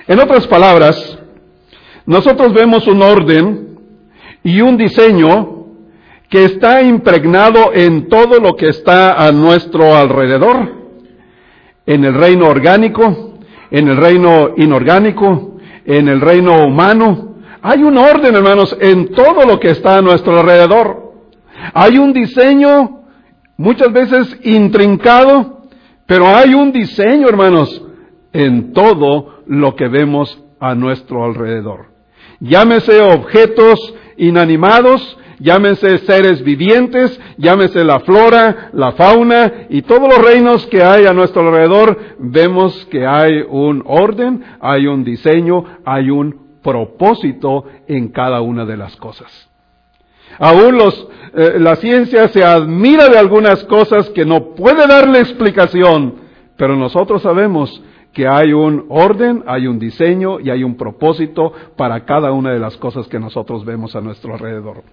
En 0.07 0.21
otras 0.21 0.47
palabras, 0.47 1.19
nosotros 2.07 2.53
vemos 2.53 2.87
un 2.87 3.03
orden 3.03 3.79
y 4.43 4.61
un 4.61 4.77
diseño 4.77 5.55
que 6.29 6.45
está 6.45 6.83
impregnado 6.83 7.73
en 7.73 8.09
todo 8.09 8.41
lo 8.41 8.57
que 8.57 8.69
está 8.69 9.25
a 9.25 9.33
nuestro 9.33 9.97
alrededor, 9.97 10.69
en 11.87 12.05
el 12.05 12.15
reino 12.15 12.49
orgánico, 12.49 13.39
en 13.71 13.89
el 13.89 13.97
reino 13.97 14.51
inorgánico, 14.57 15.59
en 15.85 16.09
el 16.09 16.21
reino 16.21 16.67
humano. 16.67 17.37
Hay 17.63 17.83
un 17.83 17.97
orden, 17.97 18.35
hermanos, 18.35 18.77
en 18.81 19.13
todo 19.13 19.47
lo 19.47 19.59
que 19.59 19.71
está 19.71 19.99
a 19.99 20.03
nuestro 20.03 20.39
alrededor. 20.39 21.13
Hay 21.73 21.99
un 21.99 22.13
diseño 22.13 23.05
muchas 23.57 23.93
veces 23.93 24.39
intrincado, 24.43 25.63
pero 26.05 26.27
hay 26.27 26.53
un 26.53 26.73
diseño, 26.73 27.29
hermanos, 27.29 27.83
en 28.33 28.73
todo 28.73 29.37
lo 29.47 29.75
que 29.77 29.89
vemos 29.89 30.43
a 30.61 30.75
nuestro 30.75 31.25
alrededor. 31.25 31.94
Llámese 32.41 33.01
objetos 33.01 33.95
inanimados, 34.17 35.19
llámense 35.39 35.99
seres 35.99 36.43
vivientes, 36.43 37.21
llámese 37.37 37.85
la 37.85 38.01
flora, 38.01 38.71
la 38.73 38.93
fauna 38.93 39.67
y 39.69 39.83
todos 39.83 40.09
los 40.09 40.19
reinos 40.19 40.67
que 40.67 40.83
hay 40.83 41.07
a 41.07 41.13
nuestro 41.13 41.43
alrededor, 41.43 41.99
vemos 42.19 42.87
que 42.87 43.07
hay 43.07 43.45
un 43.49 43.83
orden, 43.87 44.45
hay 44.61 44.87
un 44.87 45.05
diseño, 45.05 45.65
hay 45.85 46.11
un 46.11 46.59
propósito 46.63 47.65
en 47.87 48.09
cada 48.09 48.41
una 48.41 48.65
de 48.65 48.77
las 48.77 48.97
cosas. 48.97 49.49
Aún 50.39 50.77
los, 50.77 51.09
eh, 51.35 51.59
la 51.59 51.77
ciencia 51.77 52.29
se 52.29 52.43
admira 52.43 53.09
de 53.09 53.19
algunas 53.19 53.63
cosas 53.65 54.09
que 54.11 54.25
no 54.25 54.55
puede 54.55 54.87
darle 54.87 55.21
explicación, 55.21 56.17
pero 56.57 56.75
nosotros 56.77 57.23
sabemos 57.23 57.83
que 58.15 58.29
hay 58.29 58.53
un 58.53 58.87
orden, 58.89 59.43
hay 59.47 59.67
un 59.67 59.79
diseño 59.79 60.41
y 60.41 60.49
hay 60.49 60.63
un 60.63 60.77
propósito 60.77 61.53
para 61.77 62.05
cada 62.05 62.33
una 62.33 62.53
de 62.53 62.61
las 62.61 62.77
cosas 62.77 63.09
que 63.09 63.19
nosotros 63.19 63.65
vemos 63.65 63.95
a 63.97 64.01
nuestro 64.01 64.33
alrededor. 64.33 64.85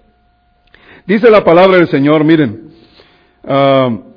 Dice 1.06 1.30
la 1.30 1.44
palabra 1.44 1.78
del 1.78 1.88
Señor, 1.88 2.24
miren, 2.24 2.72
uh, 3.44 4.12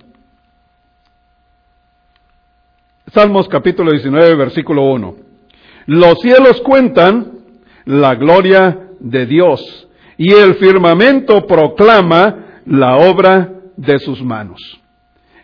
Salmos 3.14 3.48
capítulo 3.48 3.92
19, 3.92 4.36
versículo 4.36 4.84
1. 4.84 5.16
Los 5.86 6.20
cielos 6.20 6.60
cuentan 6.62 7.32
la 7.86 8.16
gloria 8.16 8.90
de 9.00 9.26
Dios 9.28 9.88
y 10.18 10.34
el 10.34 10.56
firmamento 10.56 11.46
proclama 11.46 12.62
la 12.66 12.98
obra 12.98 13.54
de 13.78 14.00
sus 14.00 14.22
manos. 14.24 14.60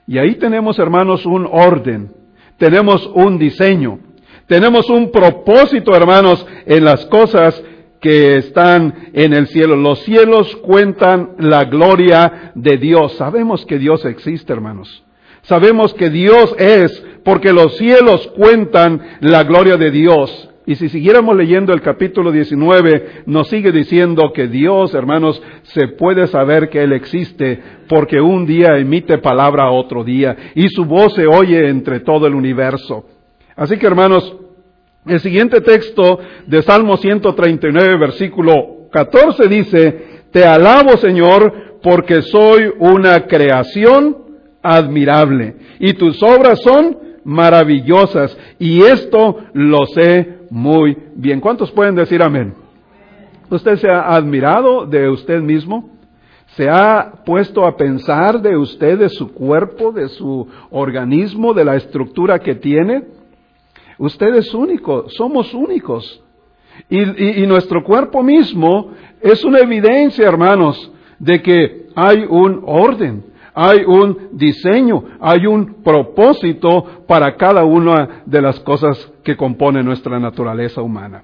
Y 0.08 0.18
ahí 0.18 0.36
tenemos, 0.36 0.80
hermanos, 0.80 1.26
un 1.26 1.48
orden 1.50 2.21
tenemos 2.62 3.10
un 3.16 3.40
diseño, 3.40 3.98
tenemos 4.46 4.88
un 4.88 5.10
propósito, 5.12 5.96
hermanos, 5.96 6.46
en 6.68 6.86
las 6.86 7.08
cosas 7.08 7.60
que 8.00 8.38
están 8.38 9.10
en 9.14 9.34
el 9.34 9.48
cielo. 9.48 9.76
Los 9.76 10.04
cielos 10.04 10.56
cuentan 10.58 11.32
la 11.40 11.64
gloria 11.64 12.52
de 12.54 12.78
Dios. 12.78 13.14
Sabemos 13.14 13.66
que 13.66 13.80
Dios 13.80 14.06
existe, 14.06 14.54
hermanos. 14.54 15.04
Sabemos 15.42 15.96
que 15.96 16.12
Dios 16.12 16.54
es, 16.60 17.04
porque 17.26 17.52
los 17.52 17.78
cielos 17.78 18.28
cuentan 18.38 19.18
la 19.22 19.44
gloria 19.44 19.78
de 19.78 19.90
Dios. 19.90 20.51
Y 20.66 20.76
si 20.76 20.90
siguiéramos 20.90 21.36
leyendo 21.36 21.74
el 21.74 21.82
capítulo 21.82 22.32
19, 22.32 23.24
nos 23.26 23.50
sigue 23.50 23.72
diciendo 23.72 24.32
que 24.32 24.48
Dios, 24.48 24.94
hermanos, 24.94 25.42
se 25.64 25.88
puede 25.88 26.28
saber 26.28 26.70
que 26.70 26.84
Él 26.84 26.94
existe 26.94 27.60
porque 27.90 28.22
un 28.22 28.46
día 28.46 28.78
emite 28.78 29.18
palabra 29.18 29.64
a 29.64 29.72
otro 29.72 30.04
día 30.04 30.38
y 30.54 30.68
su 30.70 30.86
voz 30.86 31.16
se 31.16 31.26
oye 31.26 31.68
entre 31.68 32.02
todo 32.02 32.28
el 32.28 32.36
universo. 32.36 33.06
Así 33.56 33.78
que, 33.78 33.88
hermanos, 33.88 34.36
el 35.08 35.20
siguiente 35.20 35.62
texto 35.62 36.20
de 36.46 36.62
Salmo 36.62 36.96
139, 36.98 37.98
versículo 37.98 38.88
14 38.92 39.48
dice, 39.48 40.06
Te 40.32 40.46
alabo, 40.46 40.96
Señor, 40.98 41.80
porque 41.82 42.22
soy 42.22 42.72
una 42.78 43.26
creación 43.26 44.18
admirable 44.62 45.56
y 45.80 45.94
tus 45.94 46.22
obras 46.22 46.62
son 46.62 46.98
maravillosas 47.24 48.38
y 48.60 48.84
esto 48.84 49.38
lo 49.54 49.88
sé 49.88 50.41
muy 50.52 50.98
bien. 51.16 51.40
¿Cuántos 51.40 51.72
pueden 51.72 51.96
decir 51.96 52.22
amén? 52.22 52.54
¿Usted 53.50 53.78
se 53.78 53.90
ha 53.90 54.14
admirado 54.14 54.86
de 54.86 55.10
usted 55.10 55.42
mismo? 55.42 55.90
¿Se 56.58 56.70
ha 56.70 57.24
puesto 57.26 57.66
a 57.66 57.78
pensar 57.78 58.42
de 58.42 58.58
usted, 58.58 59.00
de 59.00 59.08
su 59.08 59.34
cuerpo, 59.34 59.94
de 59.94 60.10
su 60.10 60.46
organismo, 60.70 61.54
de 61.54 61.64
la 61.64 61.78
estructura 61.78 62.38
que 62.40 62.56
tiene? 62.56 63.06
Usted 63.98 64.36
es 64.36 64.54
único, 64.54 65.10
somos 65.10 65.54
únicos. 65.54 66.22
Y, 66.90 67.46
nuestro 67.48 67.84
cuerpo 67.84 68.22
mismo 68.22 68.92
es 69.22 69.46
una 69.46 69.60
evidencia, 69.60 70.28
hermanos, 70.28 70.92
de 71.18 71.42
que 71.42 71.88
hay 71.96 72.26
un 72.28 72.64
orden, 72.66 73.24
hay 73.54 73.84
un 73.86 74.30
diseño, 74.34 75.04
hay 75.20 75.46
un 75.46 75.84
propósito 75.84 77.04
para 77.08 77.36
cada 77.36 77.64
una 77.64 78.24
de 78.26 78.42
las 78.42 78.60
cosas 78.62 79.12
que 79.24 79.36
componen 79.36 79.86
nuestra 79.86 80.20
naturaleza 80.20 80.82
humana. 80.82 81.24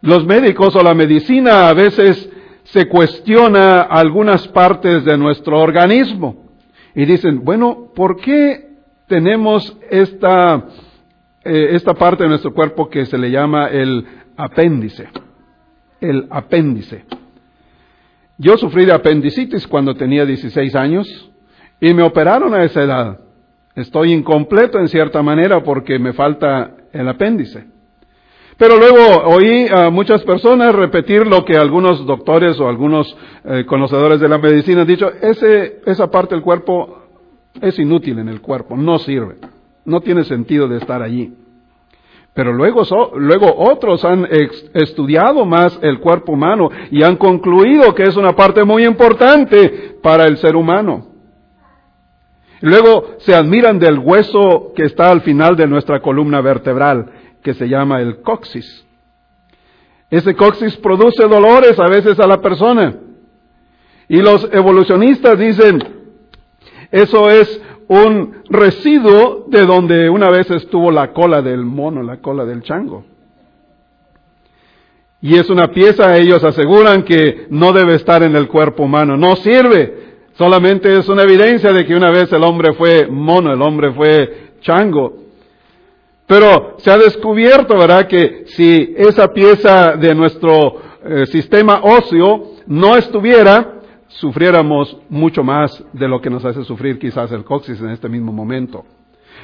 Los 0.00 0.26
médicos 0.26 0.74
o 0.76 0.82
la 0.82 0.94
medicina 0.94 1.68
a 1.68 1.74
veces 1.74 2.30
se 2.64 2.88
cuestiona 2.88 3.82
algunas 3.82 4.46
partes 4.48 5.04
de 5.04 5.16
nuestro 5.16 5.60
organismo 5.60 6.48
y 6.94 7.04
dicen, 7.04 7.44
bueno, 7.44 7.88
¿por 7.94 8.16
qué 8.16 8.68
tenemos 9.06 9.76
esta, 9.90 10.66
eh, 11.44 11.68
esta 11.72 11.94
parte 11.94 12.24
de 12.24 12.28
nuestro 12.28 12.52
cuerpo 12.52 12.88
que 12.88 13.06
se 13.06 13.16
le 13.16 13.30
llama 13.30 13.68
el 13.68 14.04
apéndice? 14.36 15.08
El 16.00 16.26
apéndice. 16.30 17.04
Yo 18.38 18.56
sufrí 18.56 18.84
de 18.84 18.92
apendicitis 18.92 19.66
cuando 19.66 19.94
tenía 19.94 20.24
16 20.24 20.74
años 20.76 21.30
y 21.80 21.92
me 21.92 22.04
operaron 22.04 22.54
a 22.54 22.62
esa 22.62 22.82
edad. 22.82 23.18
Estoy 23.74 24.12
incompleto 24.12 24.78
en 24.78 24.88
cierta 24.88 25.22
manera 25.22 25.62
porque 25.64 25.98
me 25.98 26.12
falta 26.12 26.76
el 26.92 27.08
apéndice. 27.08 27.66
Pero 28.56 28.76
luego 28.76 29.22
oí 29.26 29.66
a 29.68 29.90
muchas 29.90 30.22
personas 30.22 30.74
repetir 30.74 31.26
lo 31.26 31.44
que 31.44 31.56
algunos 31.56 32.04
doctores 32.06 32.58
o 32.60 32.68
algunos 32.68 33.16
eh, 33.44 33.64
conocedores 33.66 34.20
de 34.20 34.28
la 34.28 34.38
medicina 34.38 34.82
han 34.82 34.86
dicho, 34.86 35.10
ese, 35.20 35.80
esa 35.86 36.08
parte 36.08 36.34
del 36.34 36.42
cuerpo 36.42 37.02
es 37.60 37.78
inútil 37.78 38.18
en 38.18 38.28
el 38.28 38.40
cuerpo, 38.40 38.76
no 38.76 38.98
sirve, 38.98 39.36
no 39.84 40.00
tiene 40.00 40.24
sentido 40.24 40.66
de 40.66 40.78
estar 40.78 41.02
allí. 41.02 41.32
Pero 42.38 42.52
luego, 42.52 42.84
luego 43.16 43.52
otros 43.52 44.04
han 44.04 44.28
estudiado 44.72 45.44
más 45.44 45.76
el 45.82 45.98
cuerpo 45.98 46.34
humano 46.34 46.70
y 46.88 47.02
han 47.02 47.16
concluido 47.16 47.92
que 47.96 48.04
es 48.04 48.16
una 48.16 48.36
parte 48.36 48.62
muy 48.62 48.84
importante 48.84 49.96
para 50.00 50.22
el 50.26 50.36
ser 50.36 50.54
humano. 50.54 51.08
Luego 52.60 53.16
se 53.18 53.34
admiran 53.34 53.80
del 53.80 53.98
hueso 53.98 54.72
que 54.76 54.84
está 54.84 55.10
al 55.10 55.22
final 55.22 55.56
de 55.56 55.66
nuestra 55.66 55.98
columna 55.98 56.40
vertebral, 56.40 57.10
que 57.42 57.54
se 57.54 57.68
llama 57.68 58.00
el 58.00 58.22
coxis. 58.22 58.86
Ese 60.08 60.36
coxis 60.36 60.76
produce 60.76 61.26
dolores 61.26 61.76
a 61.80 61.88
veces 61.88 62.20
a 62.20 62.28
la 62.28 62.40
persona. 62.40 62.94
Y 64.08 64.18
los 64.18 64.48
evolucionistas 64.52 65.40
dicen, 65.40 65.82
eso 66.92 67.30
es 67.30 67.60
un 67.88 68.42
residuo 68.50 69.46
de 69.48 69.64
donde 69.64 70.08
una 70.10 70.30
vez 70.30 70.50
estuvo 70.50 70.90
la 70.90 71.12
cola 71.12 71.42
del 71.42 71.64
mono, 71.64 72.02
la 72.02 72.18
cola 72.18 72.44
del 72.44 72.62
chango. 72.62 73.04
Y 75.20 75.36
es 75.36 75.50
una 75.50 75.68
pieza, 75.72 76.16
ellos 76.16 76.44
aseguran 76.44 77.02
que 77.02 77.46
no 77.50 77.72
debe 77.72 77.94
estar 77.94 78.22
en 78.22 78.36
el 78.36 78.46
cuerpo 78.46 78.84
humano, 78.84 79.16
no 79.16 79.34
sirve. 79.36 80.06
Solamente 80.34 80.96
es 80.96 81.08
una 81.08 81.24
evidencia 81.24 81.72
de 81.72 81.84
que 81.84 81.96
una 81.96 82.10
vez 82.10 82.32
el 82.32 82.44
hombre 82.44 82.74
fue 82.74 83.08
mono, 83.08 83.52
el 83.52 83.60
hombre 83.60 83.92
fue 83.92 84.52
chango. 84.60 85.24
Pero 86.26 86.76
se 86.78 86.90
ha 86.90 86.98
descubierto, 86.98 87.76
¿verdad?, 87.76 88.06
que 88.06 88.44
si 88.48 88.94
esa 88.96 89.32
pieza 89.32 89.96
de 89.96 90.14
nuestro 90.14 90.76
eh, 91.04 91.26
sistema 91.26 91.80
óseo 91.82 92.52
no 92.66 92.96
estuviera, 92.96 93.77
sufriéramos 94.08 94.96
mucho 95.08 95.42
más 95.42 95.82
de 95.92 96.08
lo 96.08 96.20
que 96.20 96.30
nos 96.30 96.44
hace 96.44 96.64
sufrir 96.64 96.98
quizás 96.98 97.30
el 97.32 97.44
coxis 97.44 97.80
en 97.80 97.90
este 97.90 98.08
mismo 98.08 98.32
momento. 98.32 98.84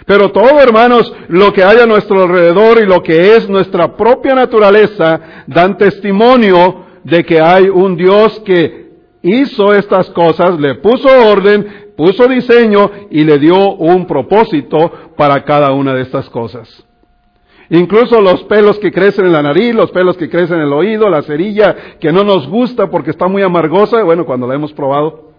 Pero 0.06 0.30
todo, 0.30 0.60
hermanos, 0.60 1.12
lo 1.28 1.52
que 1.52 1.62
hay 1.62 1.78
a 1.78 1.86
nuestro 1.86 2.22
alrededor 2.22 2.82
y 2.82 2.86
lo 2.86 3.02
que 3.02 3.36
es 3.36 3.48
nuestra 3.48 3.96
propia 3.96 4.34
naturaleza 4.34 5.44
dan 5.46 5.78
testimonio 5.78 6.84
de 7.04 7.24
que 7.24 7.40
hay 7.40 7.68
un 7.68 7.96
Dios 7.96 8.40
que 8.40 8.84
hizo 9.22 9.72
estas 9.72 10.10
cosas, 10.10 10.58
le 10.58 10.76
puso 10.76 11.08
orden, 11.08 11.92
puso 11.96 12.26
diseño 12.26 12.90
y 13.10 13.24
le 13.24 13.38
dio 13.38 13.74
un 13.74 14.06
propósito 14.06 14.90
para 15.16 15.44
cada 15.44 15.72
una 15.72 15.94
de 15.94 16.02
estas 16.02 16.28
cosas. 16.28 16.84
Incluso 17.70 18.20
los 18.20 18.42
pelos 18.44 18.78
que 18.78 18.92
crecen 18.92 19.26
en 19.26 19.32
la 19.32 19.42
nariz, 19.42 19.74
los 19.74 19.90
pelos 19.90 20.16
que 20.16 20.28
crecen 20.28 20.56
en 20.56 20.64
el 20.64 20.72
oído, 20.72 21.08
la 21.08 21.22
cerilla 21.22 21.74
que 21.98 22.12
no 22.12 22.22
nos 22.22 22.48
gusta 22.48 22.90
porque 22.90 23.10
está 23.10 23.26
muy 23.26 23.42
amargosa, 23.42 24.02
bueno, 24.02 24.26
cuando 24.26 24.46
la 24.46 24.54
hemos 24.54 24.72
probado. 24.72 25.30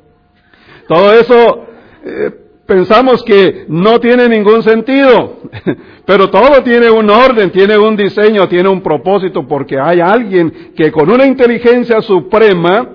Todo 0.87 1.13
eso 1.13 1.65
eh, 2.03 2.31
pensamos 2.65 3.23
que 3.23 3.65
no 3.67 3.99
tiene 3.99 4.27
ningún 4.27 4.63
sentido, 4.63 5.37
pero 6.05 6.29
todo 6.29 6.63
tiene 6.63 6.89
un 6.89 7.09
orden, 7.09 7.51
tiene 7.51 7.77
un 7.77 7.95
diseño, 7.95 8.47
tiene 8.47 8.69
un 8.69 8.81
propósito 8.81 9.47
porque 9.47 9.79
hay 9.79 9.99
alguien 9.99 10.73
que 10.75 10.91
con 10.91 11.09
una 11.09 11.25
inteligencia 11.25 12.01
suprema 12.01 12.89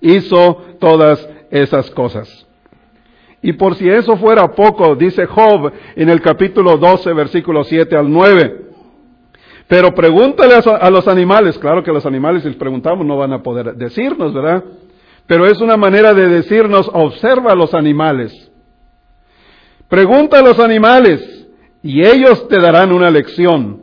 hizo 0.00 0.62
todas 0.78 1.28
esas 1.50 1.90
cosas. 1.90 2.46
Y 3.40 3.52
por 3.52 3.76
si 3.76 3.88
eso 3.88 4.16
fuera 4.16 4.52
poco, 4.52 4.96
dice 4.96 5.26
Job 5.26 5.72
en 5.94 6.08
el 6.08 6.20
capítulo 6.20 6.76
12, 6.76 7.12
versículo 7.12 7.62
7 7.62 7.96
al 7.96 8.10
9, 8.10 8.67
pero 9.68 9.94
pregúntale 9.94 10.54
a, 10.54 10.90
los 10.90 11.06
animales, 11.06 11.58
claro 11.58 11.82
que 11.82 11.92
los 11.92 12.06
animales 12.06 12.42
si 12.42 12.48
les 12.48 12.56
preguntamos 12.56 13.06
no 13.06 13.18
van 13.18 13.34
a 13.34 13.42
poder 13.42 13.74
decirnos, 13.74 14.32
¿verdad? 14.32 14.64
Pero 15.26 15.46
es 15.46 15.60
una 15.60 15.76
manera 15.76 16.14
de 16.14 16.26
decirnos, 16.26 16.90
observa 16.90 17.52
a 17.52 17.54
los 17.54 17.74
animales. 17.74 18.50
Pregunta 19.86 20.38
a 20.38 20.42
los 20.42 20.58
animales 20.58 21.46
y 21.82 22.00
ellos 22.00 22.48
te 22.48 22.58
darán 22.58 22.92
una 22.92 23.10
lección. 23.10 23.82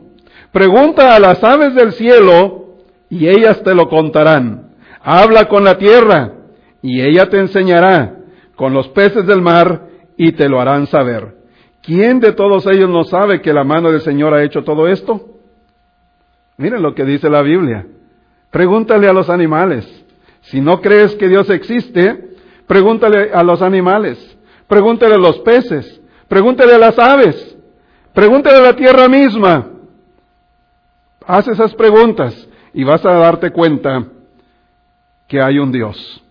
Pregunta 0.50 1.14
a 1.14 1.20
las 1.20 1.42
aves 1.44 1.72
del 1.76 1.92
cielo 1.92 2.78
y 3.08 3.28
ellas 3.28 3.62
te 3.62 3.72
lo 3.72 3.88
contarán. 3.88 4.70
Habla 5.00 5.46
con 5.46 5.62
la 5.62 5.78
tierra 5.78 6.32
y 6.82 7.00
ella 7.00 7.28
te 7.28 7.38
enseñará. 7.38 8.12
Con 8.56 8.74
los 8.74 8.88
peces 8.88 9.24
del 9.26 9.40
mar 9.40 9.88
y 10.16 10.32
te 10.32 10.48
lo 10.48 10.60
harán 10.60 10.88
saber. 10.88 11.36
¿Quién 11.82 12.18
de 12.18 12.32
todos 12.32 12.66
ellos 12.66 12.90
no 12.90 13.04
sabe 13.04 13.40
que 13.40 13.52
la 13.52 13.62
mano 13.62 13.92
del 13.92 14.00
Señor 14.00 14.34
ha 14.34 14.42
hecho 14.42 14.64
todo 14.64 14.88
esto? 14.88 15.35
Miren 16.56 16.82
lo 16.82 16.94
que 16.94 17.04
dice 17.04 17.28
la 17.28 17.42
Biblia. 17.42 17.86
Pregúntale 18.50 19.08
a 19.08 19.12
los 19.12 19.28
animales. 19.28 19.86
Si 20.42 20.60
no 20.60 20.80
crees 20.80 21.14
que 21.16 21.28
Dios 21.28 21.50
existe, 21.50 22.36
pregúntale 22.66 23.32
a 23.32 23.42
los 23.42 23.62
animales. 23.62 24.38
Pregúntale 24.66 25.14
a 25.14 25.18
los 25.18 25.38
peces. 25.40 26.00
Pregúntale 26.28 26.74
a 26.74 26.78
las 26.78 26.98
aves. 26.98 27.56
Pregúntale 28.14 28.58
a 28.58 28.62
la 28.62 28.76
tierra 28.76 29.08
misma. 29.08 29.70
Haz 31.26 31.48
esas 31.48 31.74
preguntas 31.74 32.48
y 32.72 32.84
vas 32.84 33.04
a 33.04 33.12
darte 33.12 33.50
cuenta 33.50 34.06
que 35.26 35.42
hay 35.42 35.58
un 35.58 35.72
Dios. 35.72 36.22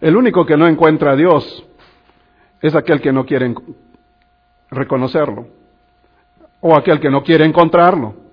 El 0.00 0.16
único 0.16 0.46
que 0.46 0.56
no 0.56 0.68
encuentra 0.68 1.12
a 1.12 1.16
Dios 1.16 1.64
es 2.60 2.74
aquel 2.74 3.00
que 3.00 3.12
no 3.12 3.24
quiere 3.24 3.54
reconocerlo 4.70 5.48
o 6.60 6.76
aquel 6.76 7.00
que 7.00 7.10
no 7.10 7.22
quiere 7.22 7.44
encontrarlo. 7.44 8.27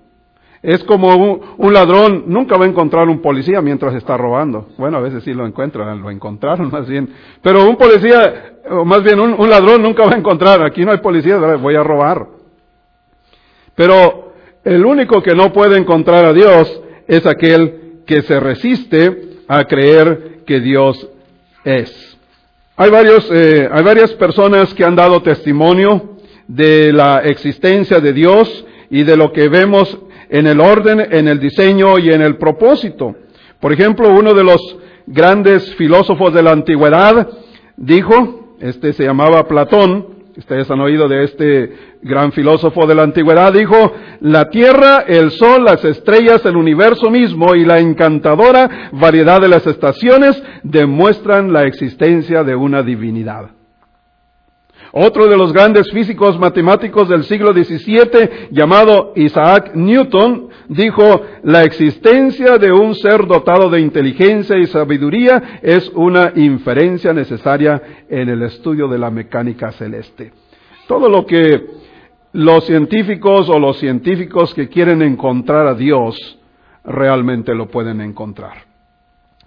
Es 0.62 0.82
como 0.84 1.14
un, 1.58 1.72
ladrón, 1.72 2.24
nunca 2.26 2.56
va 2.56 2.64
a 2.64 2.68
encontrar 2.68 3.08
un 3.08 3.20
policía 3.20 3.60
mientras 3.60 3.94
está 3.94 4.16
robando. 4.16 4.68
Bueno, 4.78 4.98
a 4.98 5.00
veces 5.00 5.22
sí 5.22 5.32
lo 5.32 5.46
encuentran, 5.46 6.00
lo 6.00 6.10
encontraron 6.10 6.70
más 6.72 6.88
bien. 6.88 7.08
Pero 7.42 7.68
un 7.68 7.76
policía, 7.76 8.56
o 8.70 8.84
más 8.84 9.02
bien 9.02 9.20
un, 9.20 9.50
ladrón 9.50 9.82
nunca 9.82 10.04
va 10.04 10.12
a 10.12 10.18
encontrar, 10.18 10.62
aquí 10.62 10.84
no 10.84 10.92
hay 10.92 10.98
policía, 10.98 11.36
voy 11.36 11.76
a 11.76 11.82
robar. 11.82 12.26
Pero 13.74 14.32
el 14.64 14.84
único 14.84 15.22
que 15.22 15.34
no 15.34 15.52
puede 15.52 15.78
encontrar 15.78 16.24
a 16.24 16.32
Dios 16.32 16.82
es 17.06 17.24
aquel 17.26 18.02
que 18.06 18.22
se 18.22 18.40
resiste 18.40 19.38
a 19.48 19.64
creer 19.64 20.42
que 20.46 20.60
Dios 20.60 21.08
es. 21.64 22.18
Hay, 22.76 22.90
varios, 22.90 23.28
eh, 23.32 23.68
hay 23.70 23.82
varias 23.84 24.12
personas 24.14 24.72
que 24.74 24.84
han 24.84 24.96
dado 24.96 25.22
testimonio 25.22 26.16
de 26.48 26.92
la 26.92 27.20
existencia 27.20 28.00
de 28.00 28.12
Dios 28.12 28.66
y 28.90 29.02
de 29.02 29.16
lo 29.16 29.32
que 29.32 29.48
vemos 29.48 29.98
en 30.28 30.46
el 30.46 30.60
orden, 30.60 31.00
en 31.10 31.28
el 31.28 31.40
diseño 31.40 31.98
y 31.98 32.10
en 32.10 32.22
el 32.22 32.36
propósito. 32.36 33.14
Por 33.60 33.72
ejemplo, 33.72 34.10
uno 34.10 34.34
de 34.34 34.44
los 34.44 34.76
grandes 35.06 35.74
filósofos 35.76 36.32
de 36.34 36.42
la 36.42 36.52
antigüedad 36.52 37.28
dijo, 37.76 38.56
este 38.60 38.92
se 38.92 39.04
llamaba 39.04 39.46
Platón, 39.46 40.16
ustedes 40.36 40.70
han 40.70 40.80
oído 40.80 41.08
de 41.08 41.24
este 41.24 41.72
gran 42.02 42.32
filósofo 42.32 42.86
de 42.86 42.94
la 42.94 43.02
antigüedad, 43.02 43.52
dijo, 43.52 43.92
la 44.20 44.50
tierra, 44.50 45.04
el 45.06 45.30
sol, 45.30 45.64
las 45.64 45.84
estrellas, 45.84 46.44
el 46.44 46.56
universo 46.56 47.10
mismo 47.10 47.54
y 47.54 47.64
la 47.64 47.78
encantadora 47.78 48.90
variedad 48.92 49.40
de 49.40 49.48
las 49.48 49.66
estaciones 49.66 50.42
demuestran 50.62 51.52
la 51.52 51.64
existencia 51.64 52.44
de 52.44 52.54
una 52.54 52.82
divinidad. 52.82 53.55
Otro 54.92 55.26
de 55.26 55.36
los 55.36 55.52
grandes 55.52 55.90
físicos 55.92 56.38
matemáticos 56.38 57.08
del 57.08 57.24
siglo 57.24 57.52
XVII, 57.52 58.48
llamado 58.50 59.12
Isaac 59.16 59.72
Newton, 59.74 60.48
dijo, 60.68 61.22
la 61.42 61.64
existencia 61.64 62.58
de 62.58 62.72
un 62.72 62.94
ser 62.94 63.26
dotado 63.26 63.68
de 63.70 63.80
inteligencia 63.80 64.56
y 64.58 64.66
sabiduría 64.66 65.60
es 65.62 65.90
una 65.94 66.32
inferencia 66.34 67.12
necesaria 67.12 67.82
en 68.08 68.28
el 68.28 68.42
estudio 68.42 68.88
de 68.88 68.98
la 68.98 69.10
mecánica 69.10 69.72
celeste. 69.72 70.32
Todo 70.86 71.08
lo 71.08 71.26
que 71.26 71.66
los 72.32 72.64
científicos 72.64 73.48
o 73.48 73.58
los 73.58 73.78
científicos 73.78 74.54
que 74.54 74.68
quieren 74.68 75.02
encontrar 75.02 75.66
a 75.66 75.74
Dios 75.74 76.38
realmente 76.84 77.54
lo 77.54 77.66
pueden 77.68 78.00
encontrar. 78.00 78.64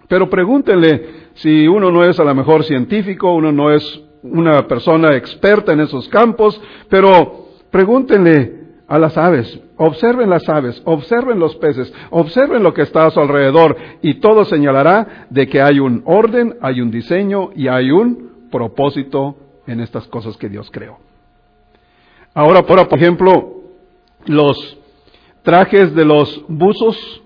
Pero 0.08 0.28
pregúntenle 0.28 1.30
si 1.34 1.68
uno 1.68 1.90
no 1.90 2.04
es 2.04 2.18
a 2.18 2.24
lo 2.24 2.34
mejor 2.34 2.64
científico, 2.64 3.32
uno 3.32 3.52
no 3.52 3.70
es 3.72 4.02
una 4.22 4.66
persona 4.66 5.16
experta 5.16 5.72
en 5.72 5.80
esos 5.80 6.08
campos, 6.08 6.60
pero 6.88 7.48
pregúntenle 7.70 8.60
a 8.86 8.98
las 8.98 9.16
aves, 9.16 9.60
observen 9.76 10.28
las 10.28 10.48
aves, 10.48 10.82
observen 10.84 11.38
los 11.38 11.54
peces, 11.56 11.92
observen 12.10 12.62
lo 12.62 12.74
que 12.74 12.82
está 12.82 13.06
a 13.06 13.10
su 13.10 13.20
alrededor 13.20 13.76
y 14.02 14.14
todo 14.14 14.44
señalará 14.44 15.26
de 15.30 15.48
que 15.48 15.62
hay 15.62 15.78
un 15.78 16.02
orden, 16.06 16.56
hay 16.60 16.80
un 16.80 16.90
diseño 16.90 17.50
y 17.54 17.68
hay 17.68 17.90
un 17.92 18.48
propósito 18.50 19.36
en 19.66 19.80
estas 19.80 20.06
cosas 20.08 20.36
que 20.36 20.48
Dios 20.48 20.68
creó. 20.72 20.98
Ahora, 22.34 22.62
por 22.62 22.80
ejemplo, 22.92 23.62
los 24.26 24.78
trajes 25.42 25.94
de 25.94 26.04
los 26.04 26.44
buzos, 26.48 27.22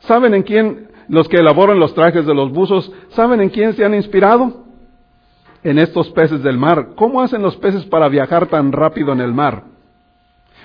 ¿saben 0.00 0.34
en 0.34 0.42
quién, 0.42 0.88
los 1.08 1.28
que 1.28 1.38
elaboran 1.38 1.78
los 1.78 1.94
trajes 1.94 2.26
de 2.26 2.34
los 2.34 2.50
buzos, 2.50 2.92
¿saben 3.10 3.40
en 3.40 3.50
quién 3.50 3.74
se 3.74 3.84
han 3.84 3.94
inspirado? 3.94 4.67
En 5.62 5.78
estos 5.78 6.10
peces 6.10 6.42
del 6.42 6.56
mar. 6.56 6.90
¿Cómo 6.96 7.20
hacen 7.20 7.42
los 7.42 7.56
peces 7.56 7.84
para 7.86 8.08
viajar 8.08 8.46
tan 8.46 8.72
rápido 8.72 9.12
en 9.12 9.20
el 9.20 9.32
mar? 9.32 9.64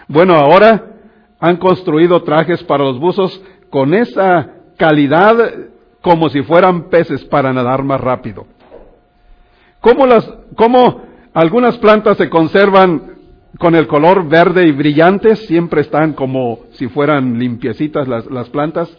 Bueno, 0.08 0.36
ahora 0.36 0.94
han 1.40 1.58
construido 1.58 2.24
trajes 2.24 2.64
para 2.64 2.84
los 2.84 3.00
buzos 3.00 3.42
con 3.70 3.94
esa 3.94 4.52
calidad 4.78 5.36
como 6.02 6.30
si 6.30 6.44
fueran 6.44 6.90
peces 6.90 7.24
para 7.26 7.54
nadar 7.54 7.84
más 7.84 8.00
rápido. 8.00 8.46
¿Cómo, 9.80 10.06
las, 10.06 10.30
cómo 10.56 11.02
algunas 11.34 11.78
plantas 11.78 12.18
se 12.18 12.30
conservan 12.30 13.14
con 13.60 13.76
el 13.76 13.88
color 13.88 14.28
verde 14.28 14.68
y 14.68 14.72
brillantes, 14.72 15.46
siempre 15.46 15.82
están 15.82 16.14
como 16.14 16.62
si 16.72 16.88
fueran 16.88 17.38
limpiecitas 17.38 18.08
las, 18.08 18.26
las 18.28 18.50
plantas. 18.50 18.90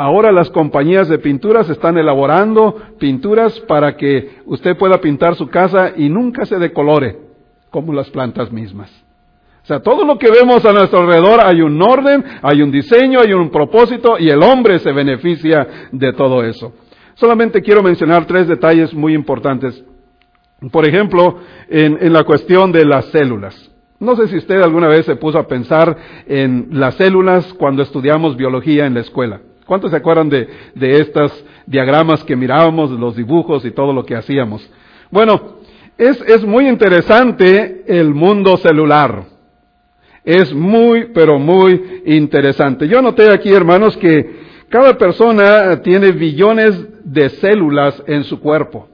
Ahora 0.00 0.30
las 0.30 0.48
compañías 0.50 1.08
de 1.08 1.18
pinturas 1.18 1.68
están 1.68 1.98
elaborando 1.98 2.76
pinturas 3.00 3.58
para 3.60 3.96
que 3.96 4.38
usted 4.46 4.76
pueda 4.76 5.00
pintar 5.00 5.34
su 5.34 5.48
casa 5.48 5.92
y 5.96 6.08
nunca 6.08 6.46
se 6.46 6.56
decolore, 6.56 7.18
como 7.70 7.92
las 7.92 8.08
plantas 8.08 8.52
mismas. 8.52 8.92
O 9.64 9.66
sea, 9.66 9.80
todo 9.80 10.04
lo 10.04 10.16
que 10.16 10.30
vemos 10.30 10.64
a 10.64 10.72
nuestro 10.72 11.00
alrededor 11.00 11.40
hay 11.44 11.62
un 11.62 11.82
orden, 11.82 12.24
hay 12.42 12.62
un 12.62 12.70
diseño, 12.70 13.18
hay 13.18 13.32
un 13.32 13.50
propósito 13.50 14.20
y 14.20 14.30
el 14.30 14.40
hombre 14.40 14.78
se 14.78 14.92
beneficia 14.92 15.88
de 15.90 16.12
todo 16.12 16.44
eso. 16.44 16.72
Solamente 17.14 17.60
quiero 17.60 17.82
mencionar 17.82 18.24
tres 18.24 18.46
detalles 18.46 18.94
muy 18.94 19.14
importantes. 19.14 19.84
Por 20.70 20.86
ejemplo, 20.86 21.40
en, 21.68 22.12
la 22.12 22.22
cuestión 22.22 22.70
de 22.70 22.84
las 22.84 23.06
células. 23.06 23.68
No 23.98 24.14
sé 24.14 24.28
si 24.28 24.36
usted 24.36 24.62
alguna 24.62 24.86
vez 24.86 25.06
se 25.06 25.16
puso 25.16 25.40
a 25.40 25.48
pensar 25.48 25.96
en 26.28 26.68
las 26.70 26.94
células 26.94 27.52
cuando 27.54 27.82
estudiamos 27.82 28.36
biología 28.36 28.86
en 28.86 28.94
la 28.94 29.00
escuela. 29.00 29.40
¿Cuántos 29.68 29.90
se 29.90 29.98
acuerdan 29.98 30.30
de, 30.30 30.48
de 30.74 30.98
estos 30.98 31.44
diagramas 31.66 32.24
que 32.24 32.34
mirábamos, 32.34 32.90
los 32.92 33.14
dibujos 33.14 33.66
y 33.66 33.70
todo 33.70 33.92
lo 33.92 34.02
que 34.02 34.16
hacíamos? 34.16 34.66
Bueno, 35.10 35.58
es, 35.98 36.18
es 36.22 36.42
muy 36.42 36.66
interesante 36.66 37.84
el 37.86 38.14
mundo 38.14 38.56
celular. 38.56 39.24
Es 40.24 40.54
muy, 40.54 41.12
pero 41.12 41.38
muy 41.38 42.02
interesante. 42.06 42.88
Yo 42.88 43.02
noté 43.02 43.30
aquí, 43.30 43.52
hermanos, 43.52 43.94
que 43.98 44.38
cada 44.70 44.96
persona 44.96 45.82
tiene 45.82 46.12
billones 46.12 47.04
de 47.04 47.28
células 47.28 48.02
en 48.06 48.24
su 48.24 48.40
cuerpo. 48.40 48.88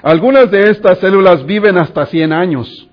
Algunas 0.00 0.48
de 0.48 0.70
estas 0.70 1.00
células 1.00 1.44
viven 1.44 1.76
hasta 1.76 2.06
100 2.06 2.32
años. 2.32 2.88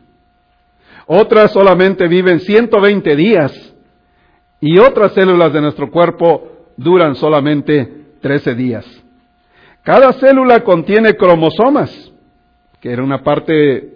Otras 1.06 1.52
solamente 1.52 2.08
viven 2.08 2.40
120 2.40 3.16
días 3.16 3.76
y 4.60 4.80
otras 4.80 5.14
células 5.14 5.54
de 5.54 5.62
nuestro 5.62 5.92
cuerpo 5.92 6.53
duran 6.78 7.16
solamente 7.16 7.90
13 8.22 8.56
días. 8.56 8.86
Cada 9.84 10.14
célula 10.14 10.64
contiene 10.64 11.16
cromosomas, 11.16 12.12
que 12.80 12.92
era 12.92 13.04
una 13.04 13.24
parte 13.24 13.92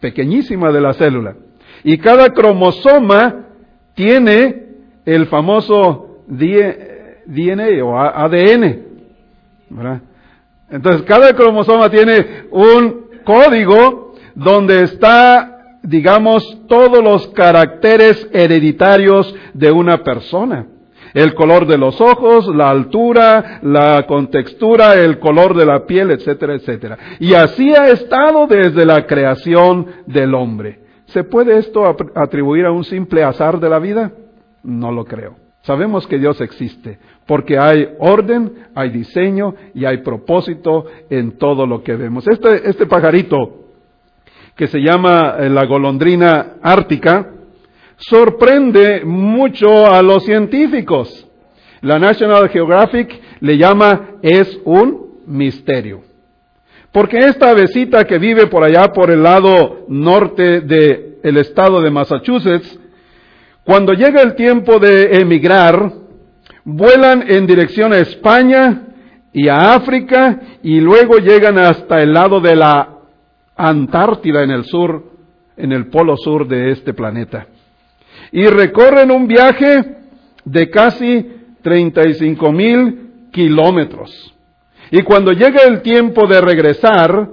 pequeñísima 0.00 0.70
de 0.70 0.80
la 0.80 0.92
célula. 0.92 1.36
Y 1.82 1.98
cada 1.98 2.30
cromosoma 2.30 3.46
tiene 3.94 4.66
el 5.04 5.26
famoso 5.26 6.20
DNA 6.26 7.84
o 7.84 7.98
ADN. 7.98 8.82
Entonces, 10.70 11.02
cada 11.02 11.34
cromosoma 11.34 11.90
tiene 11.90 12.44
un 12.50 13.06
código 13.24 14.14
donde 14.34 14.82
está 14.82 15.54
digamos, 15.84 16.66
todos 16.66 17.02
los 17.04 17.28
caracteres 17.28 18.26
hereditarios 18.32 19.34
de 19.52 19.70
una 19.70 20.02
persona. 20.02 20.66
El 21.14 21.34
color 21.34 21.66
de 21.66 21.78
los 21.78 22.00
ojos, 22.00 22.48
la 22.54 22.68
altura, 22.68 23.60
la 23.62 24.04
contextura, 24.06 24.94
el 24.96 25.18
color 25.18 25.56
de 25.56 25.64
la 25.64 25.86
piel, 25.86 26.10
etcétera, 26.10 26.54
etcétera. 26.54 26.98
Y 27.20 27.34
así 27.34 27.72
ha 27.72 27.88
estado 27.90 28.46
desde 28.46 28.84
la 28.84 29.06
creación 29.06 29.86
del 30.06 30.34
hombre. 30.34 30.80
¿Se 31.06 31.24
puede 31.24 31.58
esto 31.58 31.84
atribuir 32.14 32.66
a 32.66 32.72
un 32.72 32.84
simple 32.84 33.22
azar 33.22 33.60
de 33.60 33.68
la 33.70 33.78
vida? 33.78 34.12
No 34.64 34.90
lo 34.90 35.04
creo. 35.04 35.36
Sabemos 35.62 36.06
que 36.06 36.18
Dios 36.18 36.40
existe, 36.42 36.98
porque 37.26 37.58
hay 37.58 37.88
orden, 37.98 38.66
hay 38.74 38.90
diseño 38.90 39.54
y 39.72 39.86
hay 39.86 39.98
propósito 39.98 40.84
en 41.08 41.38
todo 41.38 41.66
lo 41.66 41.82
que 41.82 41.96
vemos. 41.96 42.26
Este, 42.28 42.68
este 42.68 42.86
pajarito 42.86 43.64
que 44.56 44.66
se 44.66 44.78
llama 44.78 45.36
eh, 45.38 45.48
la 45.48 45.64
golondrina 45.64 46.56
ártica, 46.62 47.30
sorprende 47.96 49.04
mucho 49.04 49.86
a 49.86 50.02
los 50.02 50.24
científicos. 50.24 51.26
La 51.80 51.98
National 51.98 52.48
Geographic 52.48 53.20
le 53.40 53.58
llama 53.58 54.18
es 54.22 54.58
un 54.64 55.20
misterio. 55.26 56.02
Porque 56.92 57.18
esta 57.18 57.50
avecita 57.50 58.04
que 58.04 58.18
vive 58.18 58.46
por 58.46 58.62
allá 58.62 58.92
por 58.92 59.10
el 59.10 59.22
lado 59.22 59.84
norte 59.88 60.60
del 60.60 61.36
estado 61.36 61.80
de 61.80 61.90
Massachusetts, 61.90 62.78
cuando 63.64 63.92
llega 63.94 64.22
el 64.22 64.34
tiempo 64.34 64.78
de 64.78 65.16
emigrar, 65.16 65.92
vuelan 66.64 67.24
en 67.28 67.46
dirección 67.46 67.92
a 67.92 67.98
España 67.98 68.82
y 69.32 69.48
a 69.48 69.74
África 69.74 70.40
y 70.62 70.80
luego 70.80 71.18
llegan 71.18 71.58
hasta 71.58 72.00
el 72.00 72.12
lado 72.12 72.40
de 72.40 72.56
la 72.56 72.90
Antártida 73.56 74.42
en 74.42 74.50
el 74.50 74.64
sur, 74.64 75.04
en 75.56 75.72
el 75.72 75.86
polo 75.86 76.16
sur 76.16 76.46
de 76.46 76.70
este 76.70 76.92
planeta. 76.92 77.46
Y 78.32 78.46
recorren 78.46 79.10
un 79.10 79.26
viaje 79.26 79.96
de 80.44 80.70
casi 80.70 81.30
35 81.62 82.52
mil 82.52 83.28
kilómetros. 83.32 84.34
Y 84.90 85.02
cuando 85.02 85.32
llega 85.32 85.62
el 85.64 85.82
tiempo 85.82 86.26
de 86.26 86.40
regresar, 86.40 87.28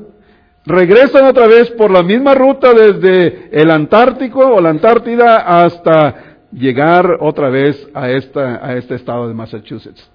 regresan 0.66 1.26
otra 1.26 1.48
vez 1.48 1.70
por 1.72 1.92
la 1.92 2.02
misma 2.04 2.34
ruta 2.34 2.74
desde 2.74 3.50
el 3.52 3.70
Antártico 3.70 4.40
o 4.40 4.62
la 4.62 4.70
Antártida 4.70 5.64
hasta 5.64 6.38
llegar 6.52 7.18
otra 7.20 7.50
vez 7.50 7.88
a, 7.94 8.10
este 8.12 8.96
estado 8.96 9.28
de 9.28 9.34
Massachusetts. 9.34 10.10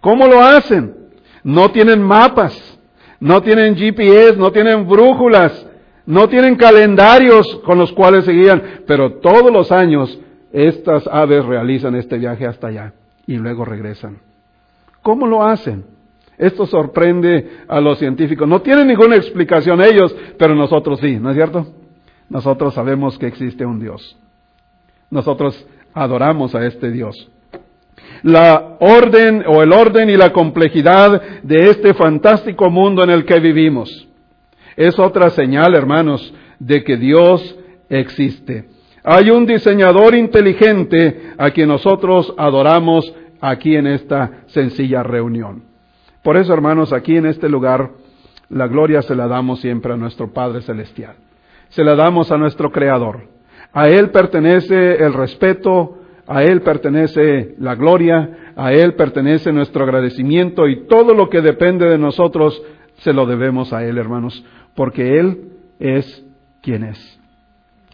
¿Cómo 0.00 0.26
lo 0.26 0.40
hacen? 0.40 0.94
No 1.42 1.70
tienen 1.70 2.02
mapas 2.02 2.78
no 3.20 3.42
tienen 3.42 3.76
GPS, 3.76 4.36
no 4.36 4.50
tienen 4.50 4.88
brújulas, 4.88 5.66
no 6.06 6.28
tienen 6.28 6.56
calendarios 6.56 7.60
con 7.64 7.78
los 7.78 7.92
cuales 7.92 8.24
seguían, 8.24 8.82
pero 8.86 9.14
todos 9.14 9.52
los 9.52 9.70
años 9.70 10.18
estas 10.52 11.06
aves 11.06 11.44
realizan 11.44 11.94
este 11.94 12.18
viaje 12.18 12.46
hasta 12.46 12.68
allá 12.68 12.92
y 13.26 13.36
luego 13.36 13.64
regresan. 13.64 14.18
¿Cómo 15.02 15.26
lo 15.26 15.44
hacen? 15.44 15.84
Esto 16.36 16.66
sorprende 16.66 17.64
a 17.68 17.80
los 17.80 17.98
científicos. 17.98 18.48
No 18.48 18.62
tienen 18.62 18.88
ninguna 18.88 19.16
explicación 19.16 19.82
ellos, 19.82 20.14
pero 20.38 20.54
nosotros 20.54 20.98
sí, 21.00 21.18
¿no 21.18 21.30
es 21.30 21.36
cierto? 21.36 21.66
Nosotros 22.28 22.74
sabemos 22.74 23.18
que 23.18 23.26
existe 23.26 23.66
un 23.66 23.78
Dios. 23.78 24.16
Nosotros 25.10 25.66
adoramos 25.92 26.54
a 26.54 26.64
este 26.66 26.90
Dios. 26.90 27.28
La 28.22 28.76
orden 28.80 29.44
o 29.46 29.62
el 29.62 29.72
orden 29.72 30.08
y 30.08 30.16
la 30.16 30.32
complejidad 30.32 31.42
de 31.42 31.70
este 31.70 31.94
fantástico 31.94 32.70
mundo 32.70 33.04
en 33.04 33.10
el 33.10 33.24
que 33.24 33.38
vivimos 33.38 34.09
es 34.76 34.98
otra 34.98 35.30
señal, 35.30 35.74
hermanos, 35.74 36.32
de 36.58 36.84
que 36.84 36.96
Dios 36.96 37.56
existe. 37.88 38.66
Hay 39.02 39.30
un 39.30 39.46
diseñador 39.46 40.14
inteligente 40.14 41.32
a 41.38 41.50
quien 41.50 41.68
nosotros 41.68 42.34
adoramos 42.36 43.14
aquí 43.40 43.76
en 43.76 43.86
esta 43.86 44.42
sencilla 44.48 45.02
reunión. 45.02 45.64
Por 46.22 46.36
eso, 46.36 46.52
hermanos, 46.52 46.92
aquí 46.92 47.16
en 47.16 47.26
este 47.26 47.48
lugar, 47.48 47.90
la 48.50 48.66
gloria 48.66 49.00
se 49.02 49.14
la 49.14 49.26
damos 49.26 49.60
siempre 49.60 49.92
a 49.94 49.96
nuestro 49.96 50.32
Padre 50.32 50.60
Celestial. 50.62 51.14
Se 51.70 51.82
la 51.82 51.94
damos 51.94 52.30
a 52.30 52.36
nuestro 52.36 52.70
Creador. 52.70 53.28
A 53.72 53.88
Él 53.88 54.10
pertenece 54.10 55.02
el 55.02 55.14
respeto, 55.14 55.98
a 56.26 56.42
Él 56.42 56.60
pertenece 56.62 57.54
la 57.58 57.74
gloria, 57.74 58.52
a 58.56 58.72
Él 58.72 58.94
pertenece 58.94 59.52
nuestro 59.52 59.84
agradecimiento 59.84 60.68
y 60.68 60.86
todo 60.86 61.14
lo 61.14 61.30
que 61.30 61.40
depende 61.40 61.88
de 61.88 61.98
nosotros 61.98 62.60
se 62.96 63.12
lo 63.12 63.24
debemos 63.24 63.72
a 63.72 63.84
Él, 63.84 63.96
hermanos, 63.96 64.44
porque 64.74 65.18
Él 65.18 65.52
es 65.78 66.24
quien 66.62 66.84
es. 66.84 67.20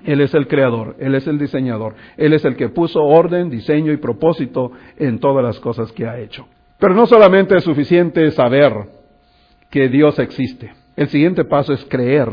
Él 0.04 0.20
es 0.20 0.34
el 0.34 0.46
creador, 0.46 0.96
Él 0.98 1.14
es 1.14 1.26
el 1.26 1.38
diseñador, 1.38 1.94
Él 2.16 2.32
es 2.32 2.44
el 2.44 2.56
que 2.56 2.68
puso 2.68 3.02
orden, 3.02 3.50
diseño 3.50 3.92
y 3.92 3.96
propósito 3.96 4.72
en 4.98 5.18
todas 5.18 5.44
las 5.44 5.58
cosas 5.58 5.90
que 5.92 6.06
ha 6.06 6.18
hecho. 6.18 6.46
Pero 6.78 6.94
no 6.94 7.06
solamente 7.06 7.56
es 7.56 7.64
suficiente 7.64 8.30
saber 8.30 8.72
que 9.70 9.88
Dios 9.88 10.18
existe. 10.18 10.72
El 10.94 11.08
siguiente 11.08 11.44
paso 11.44 11.72
es 11.72 11.84
creer 11.86 12.28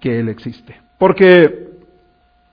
que 0.00 0.18
Él 0.18 0.28
existe. 0.28 0.80
Porque 0.98 1.68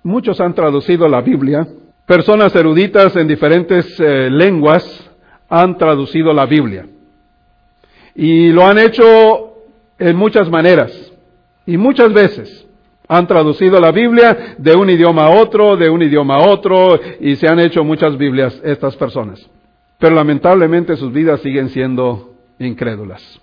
muchos 0.03 0.39
han 0.41 0.53
traducido 0.53 1.07
la 1.07 1.21
Biblia, 1.21 1.65
personas 2.05 2.55
eruditas 2.55 3.15
en 3.15 3.27
diferentes 3.27 3.99
eh, 3.99 4.29
lenguas 4.29 5.09
han 5.49 5.77
traducido 5.77 6.33
la 6.33 6.45
Biblia. 6.45 6.85
Y 8.15 8.49
lo 8.49 8.65
han 8.65 8.77
hecho 8.77 9.53
en 9.97 10.15
muchas 10.15 10.49
maneras 10.49 11.12
y 11.65 11.77
muchas 11.77 12.13
veces. 12.13 12.67
Han 13.07 13.27
traducido 13.27 13.79
la 13.79 13.91
Biblia 13.91 14.55
de 14.57 14.75
un 14.75 14.89
idioma 14.89 15.25
a 15.25 15.29
otro, 15.29 15.75
de 15.75 15.89
un 15.89 16.01
idioma 16.01 16.37
a 16.37 16.49
otro, 16.49 16.99
y 17.19 17.35
se 17.35 17.47
han 17.47 17.59
hecho 17.59 17.83
muchas 17.83 18.17
Biblias 18.17 18.59
estas 18.63 18.95
personas. 18.95 19.45
Pero 19.99 20.15
lamentablemente 20.15 20.95
sus 20.95 21.11
vidas 21.11 21.41
siguen 21.41 21.69
siendo 21.69 22.33
incrédulas. 22.59 23.41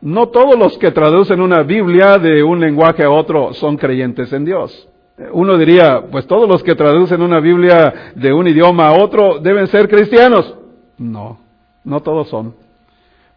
No 0.00 0.28
todos 0.28 0.58
los 0.58 0.78
que 0.78 0.90
traducen 0.90 1.40
una 1.40 1.62
Biblia 1.62 2.18
de 2.18 2.42
un 2.42 2.58
lenguaje 2.58 3.04
a 3.04 3.10
otro 3.10 3.52
son 3.52 3.76
creyentes 3.76 4.32
en 4.32 4.44
Dios. 4.44 4.88
Uno 5.32 5.58
diría, 5.58 6.02
pues 6.10 6.26
todos 6.26 6.48
los 6.48 6.62
que 6.62 6.74
traducen 6.74 7.20
una 7.20 7.40
Biblia 7.40 8.12
de 8.14 8.32
un 8.32 8.48
idioma 8.48 8.88
a 8.88 8.92
otro 8.92 9.38
deben 9.38 9.66
ser 9.66 9.88
cristianos. 9.88 10.56
No, 10.96 11.38
no 11.84 12.00
todos 12.00 12.28
son, 12.28 12.54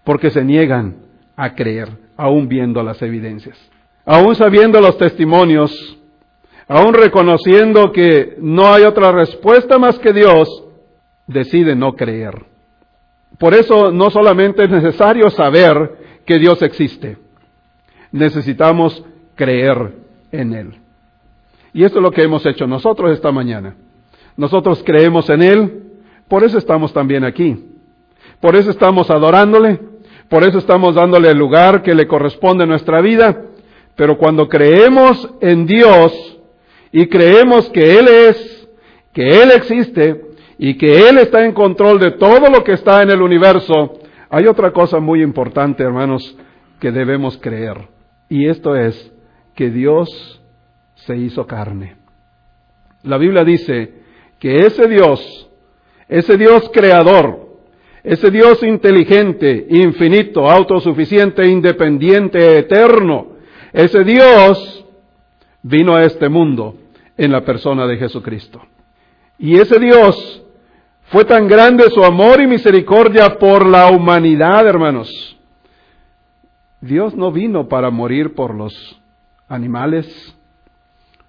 porque 0.06 0.30
se 0.30 0.44
niegan 0.44 0.96
a 1.36 1.54
creer, 1.56 1.90
aún 2.18 2.48
viendo 2.48 2.84
las 2.84 3.02
evidencias 3.02 3.58
aún 4.06 4.36
sabiendo 4.36 4.82
los 4.82 4.98
testimonios, 4.98 5.98
aún 6.68 6.94
reconociendo 6.94 7.92
que 7.92 8.36
no 8.40 8.74
hay 8.74 8.84
otra 8.84 9.12
respuesta 9.12 9.78
más 9.78 9.98
que 10.00 10.14
Dios, 10.14 10.64
decide 11.28 11.76
no 11.76 11.96
creer. 11.96 12.46
Por 13.38 13.54
eso 13.54 13.92
no 13.92 14.10
solamente 14.10 14.64
es 14.64 14.70
necesario 14.70 15.30
saber 15.30 15.98
que 16.26 16.40
Dios 16.40 16.62
existe, 16.62 17.18
necesitamos 18.12 19.04
creer 19.36 19.94
en 20.32 20.54
Él. 20.54 20.76
Y 21.74 21.84
esto 21.84 21.98
es 22.00 22.04
lo 22.04 22.12
que 22.12 22.24
hemos 22.24 22.46
hecho 22.46 22.68
nosotros 22.68 23.12
esta 23.12 23.32
mañana. 23.32 23.76
Nosotros 24.38 24.84
creemos 24.86 25.30
en 25.30 25.42
Él, 25.42 25.84
por 26.28 26.44
eso 26.44 26.58
estamos 26.58 26.94
también 26.94 27.24
aquí. 27.24 27.70
Por 28.40 28.56
eso 28.56 28.70
estamos 28.72 29.10
adorándole, 29.10 29.80
por 30.30 30.44
eso 30.44 30.58
estamos 30.58 30.96
dándole 30.96 31.30
el 31.30 31.38
lugar 31.38 31.82
que 31.84 31.94
le 31.94 32.08
corresponde 32.08 32.64
a 32.64 32.68
nuestra 32.68 33.02
vida 33.02 33.50
pero 33.96 34.18
cuando 34.18 34.50
creemos 34.50 35.30
en 35.42 35.66
Dios 35.66 36.40
y 36.92 37.08
creemos 37.08 37.70
que 37.70 38.00
Él 38.00 38.08
es, 38.08 38.70
que 39.14 39.42
Él 39.42 39.52
existe 39.52 40.22
y 40.58 40.78
que 40.78 41.10
Él 41.10 41.20
está 41.20 41.46
en 41.46 41.54
control 41.54 42.00
de 42.00 42.12
todo 42.12 42.50
lo 42.50 42.64
que 42.64 42.74
está 42.74 43.04
en 43.04 43.12
el 43.12 43.22
universo, 43.22 44.00
hay 44.30 44.48
otra 44.48 44.72
cosa 44.72 45.00
muy 45.00 45.22
importante, 45.22 45.84
hermanos, 45.84 46.36
que 46.80 46.92
debemos 46.92 47.38
creer. 47.38 47.88
Y 48.30 48.48
esto 48.48 48.76
es 48.76 49.12
que 49.56 49.70
Dios 49.70 50.42
se 50.96 51.16
hizo 51.16 51.46
carne. 51.46 51.98
La 53.04 53.18
Biblia 53.18 53.44
dice 53.44 54.02
que 54.40 54.66
ese 54.66 54.88
Dios, 54.88 55.50
ese 56.08 56.38
Dios 56.38 56.72
creador, 56.74 57.43
ese 58.04 58.30
Dios 58.30 58.62
inteligente, 58.64 59.66
infinito, 59.70 60.50
autosuficiente, 60.50 61.48
independiente, 61.48 62.58
eterno, 62.60 63.38
ese 63.72 64.04
Dios 64.04 64.86
vino 65.62 65.96
a 65.96 66.04
este 66.04 66.28
mundo 66.28 66.76
en 67.18 67.32
la 67.32 67.46
persona 67.46 67.88
de 67.88 67.98
Jesucristo. 67.98 68.62
Y 69.40 69.56
ese 69.56 69.80
Dios 69.80 70.44
fue 71.06 71.24
tan 71.24 71.48
grande 71.48 71.90
su 71.92 72.04
amor 72.04 72.42
y 72.42 72.48
misericordia 72.48 73.38
por 73.38 73.66
la 73.66 73.90
humanidad, 73.90 74.68
hermanos. 74.68 75.38
Dios 76.82 77.16
no 77.16 77.32
vino 77.32 77.70
para 77.70 77.90
morir 77.90 78.36
por 78.36 78.54
los 78.54 79.02
animales, 79.48 80.36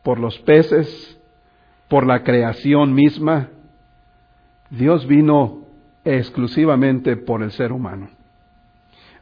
por 0.02 0.18
los 0.18 0.38
peces, 0.40 1.20
por 1.86 2.04
la 2.04 2.24
creación 2.24 2.92
misma. 2.92 3.50
Dios 4.70 5.06
vino 5.06 5.63
exclusivamente 6.04 7.16
por 7.16 7.42
el 7.42 7.50
ser 7.52 7.72
humano. 7.72 8.08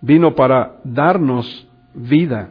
Vino 0.01 0.35
para 0.35 0.77
darnos 0.85 1.67
vida 1.95 2.51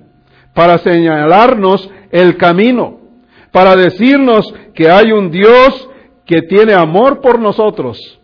para 0.54 0.78
señalarnos 0.80 1.89
el 2.12 2.38
camino, 2.38 3.00
para 3.52 3.76
decirnos 3.76 4.54
que 4.74 4.89
hay 4.89 5.12
un 5.12 5.32
Dios 5.32 5.89
que 6.26 6.41
tiene 6.44 6.74
amor 6.74 7.22
por 7.22 7.39
nosotros, 7.39 8.20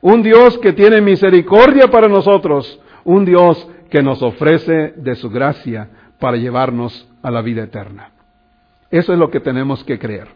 un 0.00 0.22
Dios 0.22 0.58
que 0.58 0.72
tiene 0.72 1.00
misericordia 1.00 1.88
para 1.88 2.08
nosotros, 2.08 2.80
un 3.04 3.24
Dios 3.24 3.68
que 3.90 4.02
nos 4.02 4.22
ofrece 4.22 4.94
de 4.96 5.14
su 5.14 5.30
gracia 5.30 5.88
para 6.18 6.36
llevarnos 6.36 7.08
a 7.22 7.30
la 7.30 7.42
vida 7.42 7.64
eterna. 7.64 8.10
Eso 8.90 9.12
es 9.12 9.18
lo 9.18 9.30
que 9.30 9.40
tenemos 9.40 9.82
que 9.84 9.98
creer. 9.98 10.28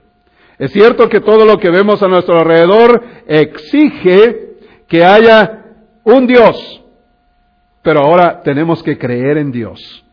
Es 0.59 0.73
cierto 0.73 1.09
que 1.09 1.21
todo 1.21 1.45
lo 1.45 1.59
que 1.59 1.71
vemos 1.71 2.03
a 2.03 2.09
nuestro 2.09 2.39
alrededor 2.39 3.03
exige 3.27 4.50
que 4.91 5.05
haya 5.05 5.67
un 6.03 6.27
Dios, 6.27 6.83
pero 7.81 8.01
ahora 8.01 8.43
tenemos 8.43 8.83
que 8.83 8.99
creer 8.99 9.39
en 9.39 9.53
Dios. 9.53 10.05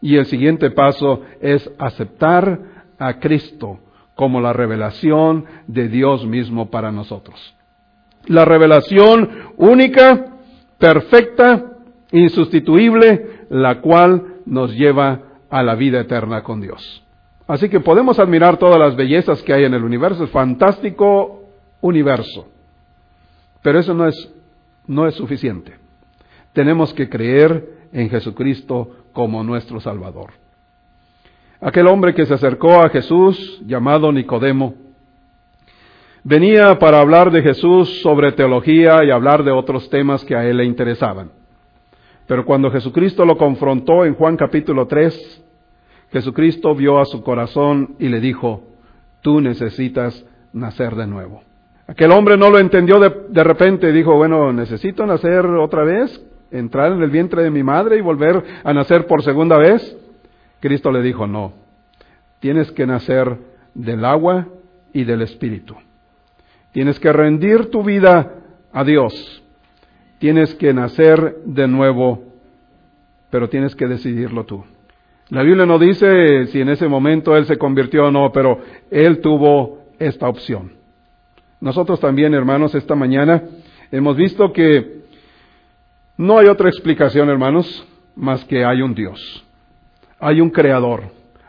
Y 0.00 0.16
el 0.16 0.26
siguiente 0.26 0.70
paso 0.70 1.22
es 1.40 1.68
aceptar 1.76 2.58
a 3.00 3.18
Cristo 3.18 3.80
como 4.14 4.40
la 4.40 4.52
revelación 4.52 5.44
de 5.66 5.88
Dios 5.88 6.24
mismo 6.24 6.70
para 6.70 6.92
nosotros. 6.92 7.54
La 8.26 8.44
revelación 8.44 9.28
única, 9.56 10.26
perfecta, 10.78 11.72
insustituible, 12.12 13.46
la 13.50 13.80
cual 13.80 14.36
nos 14.46 14.72
lleva 14.72 15.20
a 15.50 15.64
la 15.64 15.74
vida 15.74 16.00
eterna 16.00 16.44
con 16.44 16.60
Dios. 16.60 17.04
Así 17.48 17.68
que 17.68 17.80
podemos 17.80 18.20
admirar 18.20 18.56
todas 18.56 18.78
las 18.78 18.94
bellezas 18.94 19.42
que 19.42 19.52
hay 19.52 19.64
en 19.64 19.74
el 19.74 19.82
universo, 19.82 20.22
es 20.22 20.30
fantástico 20.30 21.42
universo. 21.80 22.51
Pero 23.62 23.78
eso 23.78 23.94
no 23.94 24.06
es, 24.06 24.32
no 24.86 25.06
es 25.06 25.14
suficiente. 25.14 25.74
Tenemos 26.52 26.92
que 26.92 27.08
creer 27.08 27.88
en 27.92 28.10
Jesucristo 28.10 28.90
como 29.12 29.42
nuestro 29.44 29.80
Salvador. 29.80 30.30
Aquel 31.60 31.86
hombre 31.86 32.14
que 32.14 32.26
se 32.26 32.34
acercó 32.34 32.82
a 32.82 32.88
Jesús, 32.88 33.62
llamado 33.64 34.10
Nicodemo, 34.10 34.74
venía 36.24 36.78
para 36.78 37.00
hablar 37.00 37.30
de 37.30 37.42
Jesús 37.42 38.02
sobre 38.02 38.32
teología 38.32 39.04
y 39.04 39.10
hablar 39.10 39.44
de 39.44 39.52
otros 39.52 39.88
temas 39.88 40.24
que 40.24 40.34
a 40.34 40.44
él 40.44 40.56
le 40.56 40.64
interesaban. 40.64 41.30
Pero 42.26 42.44
cuando 42.44 42.70
Jesucristo 42.70 43.24
lo 43.24 43.36
confrontó 43.36 44.04
en 44.04 44.14
Juan 44.14 44.36
capítulo 44.36 44.86
3, 44.86 45.44
Jesucristo 46.12 46.74
vio 46.74 46.98
a 46.98 47.04
su 47.04 47.22
corazón 47.22 47.96
y 47.98 48.08
le 48.08 48.20
dijo, 48.20 48.64
tú 49.20 49.40
necesitas 49.40 50.24
nacer 50.52 50.94
de 50.96 51.06
nuevo. 51.06 51.42
Aquel 51.92 52.10
hombre 52.12 52.38
no 52.38 52.48
lo 52.48 52.58
entendió 52.58 52.98
de, 52.98 53.12
de 53.28 53.44
repente, 53.44 53.92
dijo, 53.92 54.16
bueno, 54.16 54.50
necesito 54.50 55.04
nacer 55.04 55.44
otra 55.44 55.84
vez 55.84 56.24
entrar 56.50 56.90
en 56.90 57.02
el 57.02 57.10
vientre 57.10 57.42
de 57.42 57.50
mi 57.50 57.62
madre 57.62 57.98
y 57.98 58.00
volver 58.00 58.42
a 58.64 58.72
nacer 58.72 59.06
por 59.06 59.22
segunda 59.22 59.58
vez? 59.58 59.94
Cristo 60.60 60.90
le 60.90 61.02
dijo, 61.02 61.26
no, 61.26 61.52
tienes 62.40 62.72
que 62.72 62.86
nacer 62.86 63.36
del 63.74 64.06
agua 64.06 64.48
y 64.94 65.04
del 65.04 65.20
espíritu. 65.20 65.76
Tienes 66.72 66.98
que 66.98 67.12
rendir 67.12 67.70
tu 67.70 67.82
vida 67.82 68.36
a 68.72 68.84
Dios. 68.84 69.42
Tienes 70.18 70.54
que 70.54 70.72
nacer 70.72 71.40
de 71.44 71.68
nuevo, 71.68 72.22
pero 73.28 73.50
tienes 73.50 73.76
que 73.76 73.86
decidirlo 73.86 74.46
tú. 74.46 74.64
La 75.28 75.42
Biblia 75.42 75.66
no 75.66 75.78
dice 75.78 76.46
si 76.46 76.62
en 76.62 76.70
ese 76.70 76.88
momento 76.88 77.36
él 77.36 77.44
se 77.44 77.58
convirtió 77.58 78.06
o 78.06 78.10
no, 78.10 78.32
pero 78.32 78.60
él 78.90 79.20
tuvo 79.20 79.80
esta 79.98 80.26
opción. 80.26 80.80
Nosotros 81.62 82.00
también, 82.00 82.34
hermanos, 82.34 82.74
esta 82.74 82.96
mañana 82.96 83.40
hemos 83.92 84.16
visto 84.16 84.52
que 84.52 85.02
no 86.16 86.38
hay 86.38 86.48
otra 86.48 86.68
explicación, 86.68 87.30
hermanos, 87.30 87.86
más 88.16 88.44
que 88.46 88.64
hay 88.64 88.82
un 88.82 88.96
Dios, 88.96 89.44
hay 90.18 90.40
un 90.40 90.50
creador, 90.50 91.04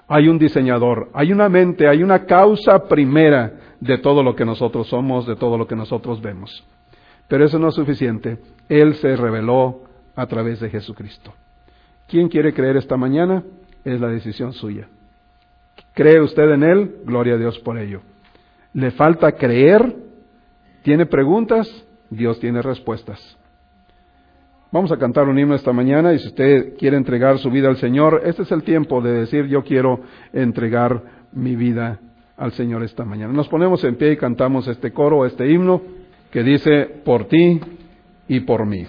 hay 0.08 0.28
un 0.28 0.38
diseñador, 0.38 1.10
hay 1.16 1.32
una 1.32 1.50
mente, 1.50 1.88
hay 1.88 2.04
una 2.04 2.26
causa 2.26 2.88
primera 2.88 3.54
de 3.80 3.98
todo 3.98 4.22
lo 4.22 4.36
que 4.36 4.46
nosotros 4.46 4.88
somos, 4.88 5.26
de 5.26 5.36
todo 5.36 5.58
lo 5.58 5.66
que 5.66 5.76
nosotros 5.76 6.22
vemos. 6.22 6.64
Pero 7.28 7.46
eso 7.46 7.58
no 7.58 7.70
es 7.70 7.76
suficiente. 7.76 8.38
Él 8.70 8.94
se 8.98 9.16
reveló 9.16 9.82
a 10.16 10.28
través 10.28 10.60
de 10.60 10.70
Jesucristo. 10.70 11.34
¿Quién 12.08 12.30
quiere 12.30 12.54
creer 12.54 12.78
esta 12.78 12.98
mañana? 12.98 13.42
Es 13.84 14.00
la 14.00 14.10
decisión 14.10 14.54
suya. 14.54 14.88
¿Cree 15.96 16.22
usted 16.22 16.52
en 16.52 16.62
Él? 16.62 16.98
Gloria 17.04 17.34
a 17.34 17.38
Dios 17.38 17.58
por 17.58 17.80
ello. 17.80 18.02
¿Le 18.74 18.92
falta 18.92 19.32
creer? 19.34 19.96
¿Tiene 20.84 21.06
preguntas? 21.06 21.68
Dios 22.10 22.40
tiene 22.40 22.62
respuestas. 22.62 23.20
Vamos 24.72 24.92
a 24.92 24.98
cantar 24.98 25.28
un 25.28 25.38
himno 25.38 25.54
esta 25.54 25.72
mañana 25.72 26.14
y 26.14 26.20
si 26.20 26.28
usted 26.28 26.76
quiere 26.78 26.98
entregar 26.98 27.38
su 27.38 27.52
vida 27.52 27.70
al 27.70 27.78
Señor, 27.78 28.24
este 28.26 28.42
es 28.42 28.52
el 28.52 28.64
tiempo 28.64 29.02
de 29.02 29.12
decir 29.12 29.46
yo 29.46 29.64
quiero 29.64 30.00
entregar 30.34 31.04
mi 31.32 31.56
vida 31.56 32.00
al 32.38 32.52
Señor 32.54 32.84
esta 32.84 33.06
mañana. 33.06 33.32
Nos 33.34 33.48
ponemos 33.48 33.84
en 33.84 33.96
pie 33.96 34.14
y 34.14 34.18
cantamos 34.18 34.68
este 34.68 34.92
coro, 34.92 35.28
este 35.28 35.48
himno 35.48 35.82
que 36.32 36.42
dice 36.42 36.86
por 37.06 37.26
ti 37.26 37.62
y 38.28 38.40
por 38.40 38.66
mí. 38.66 38.88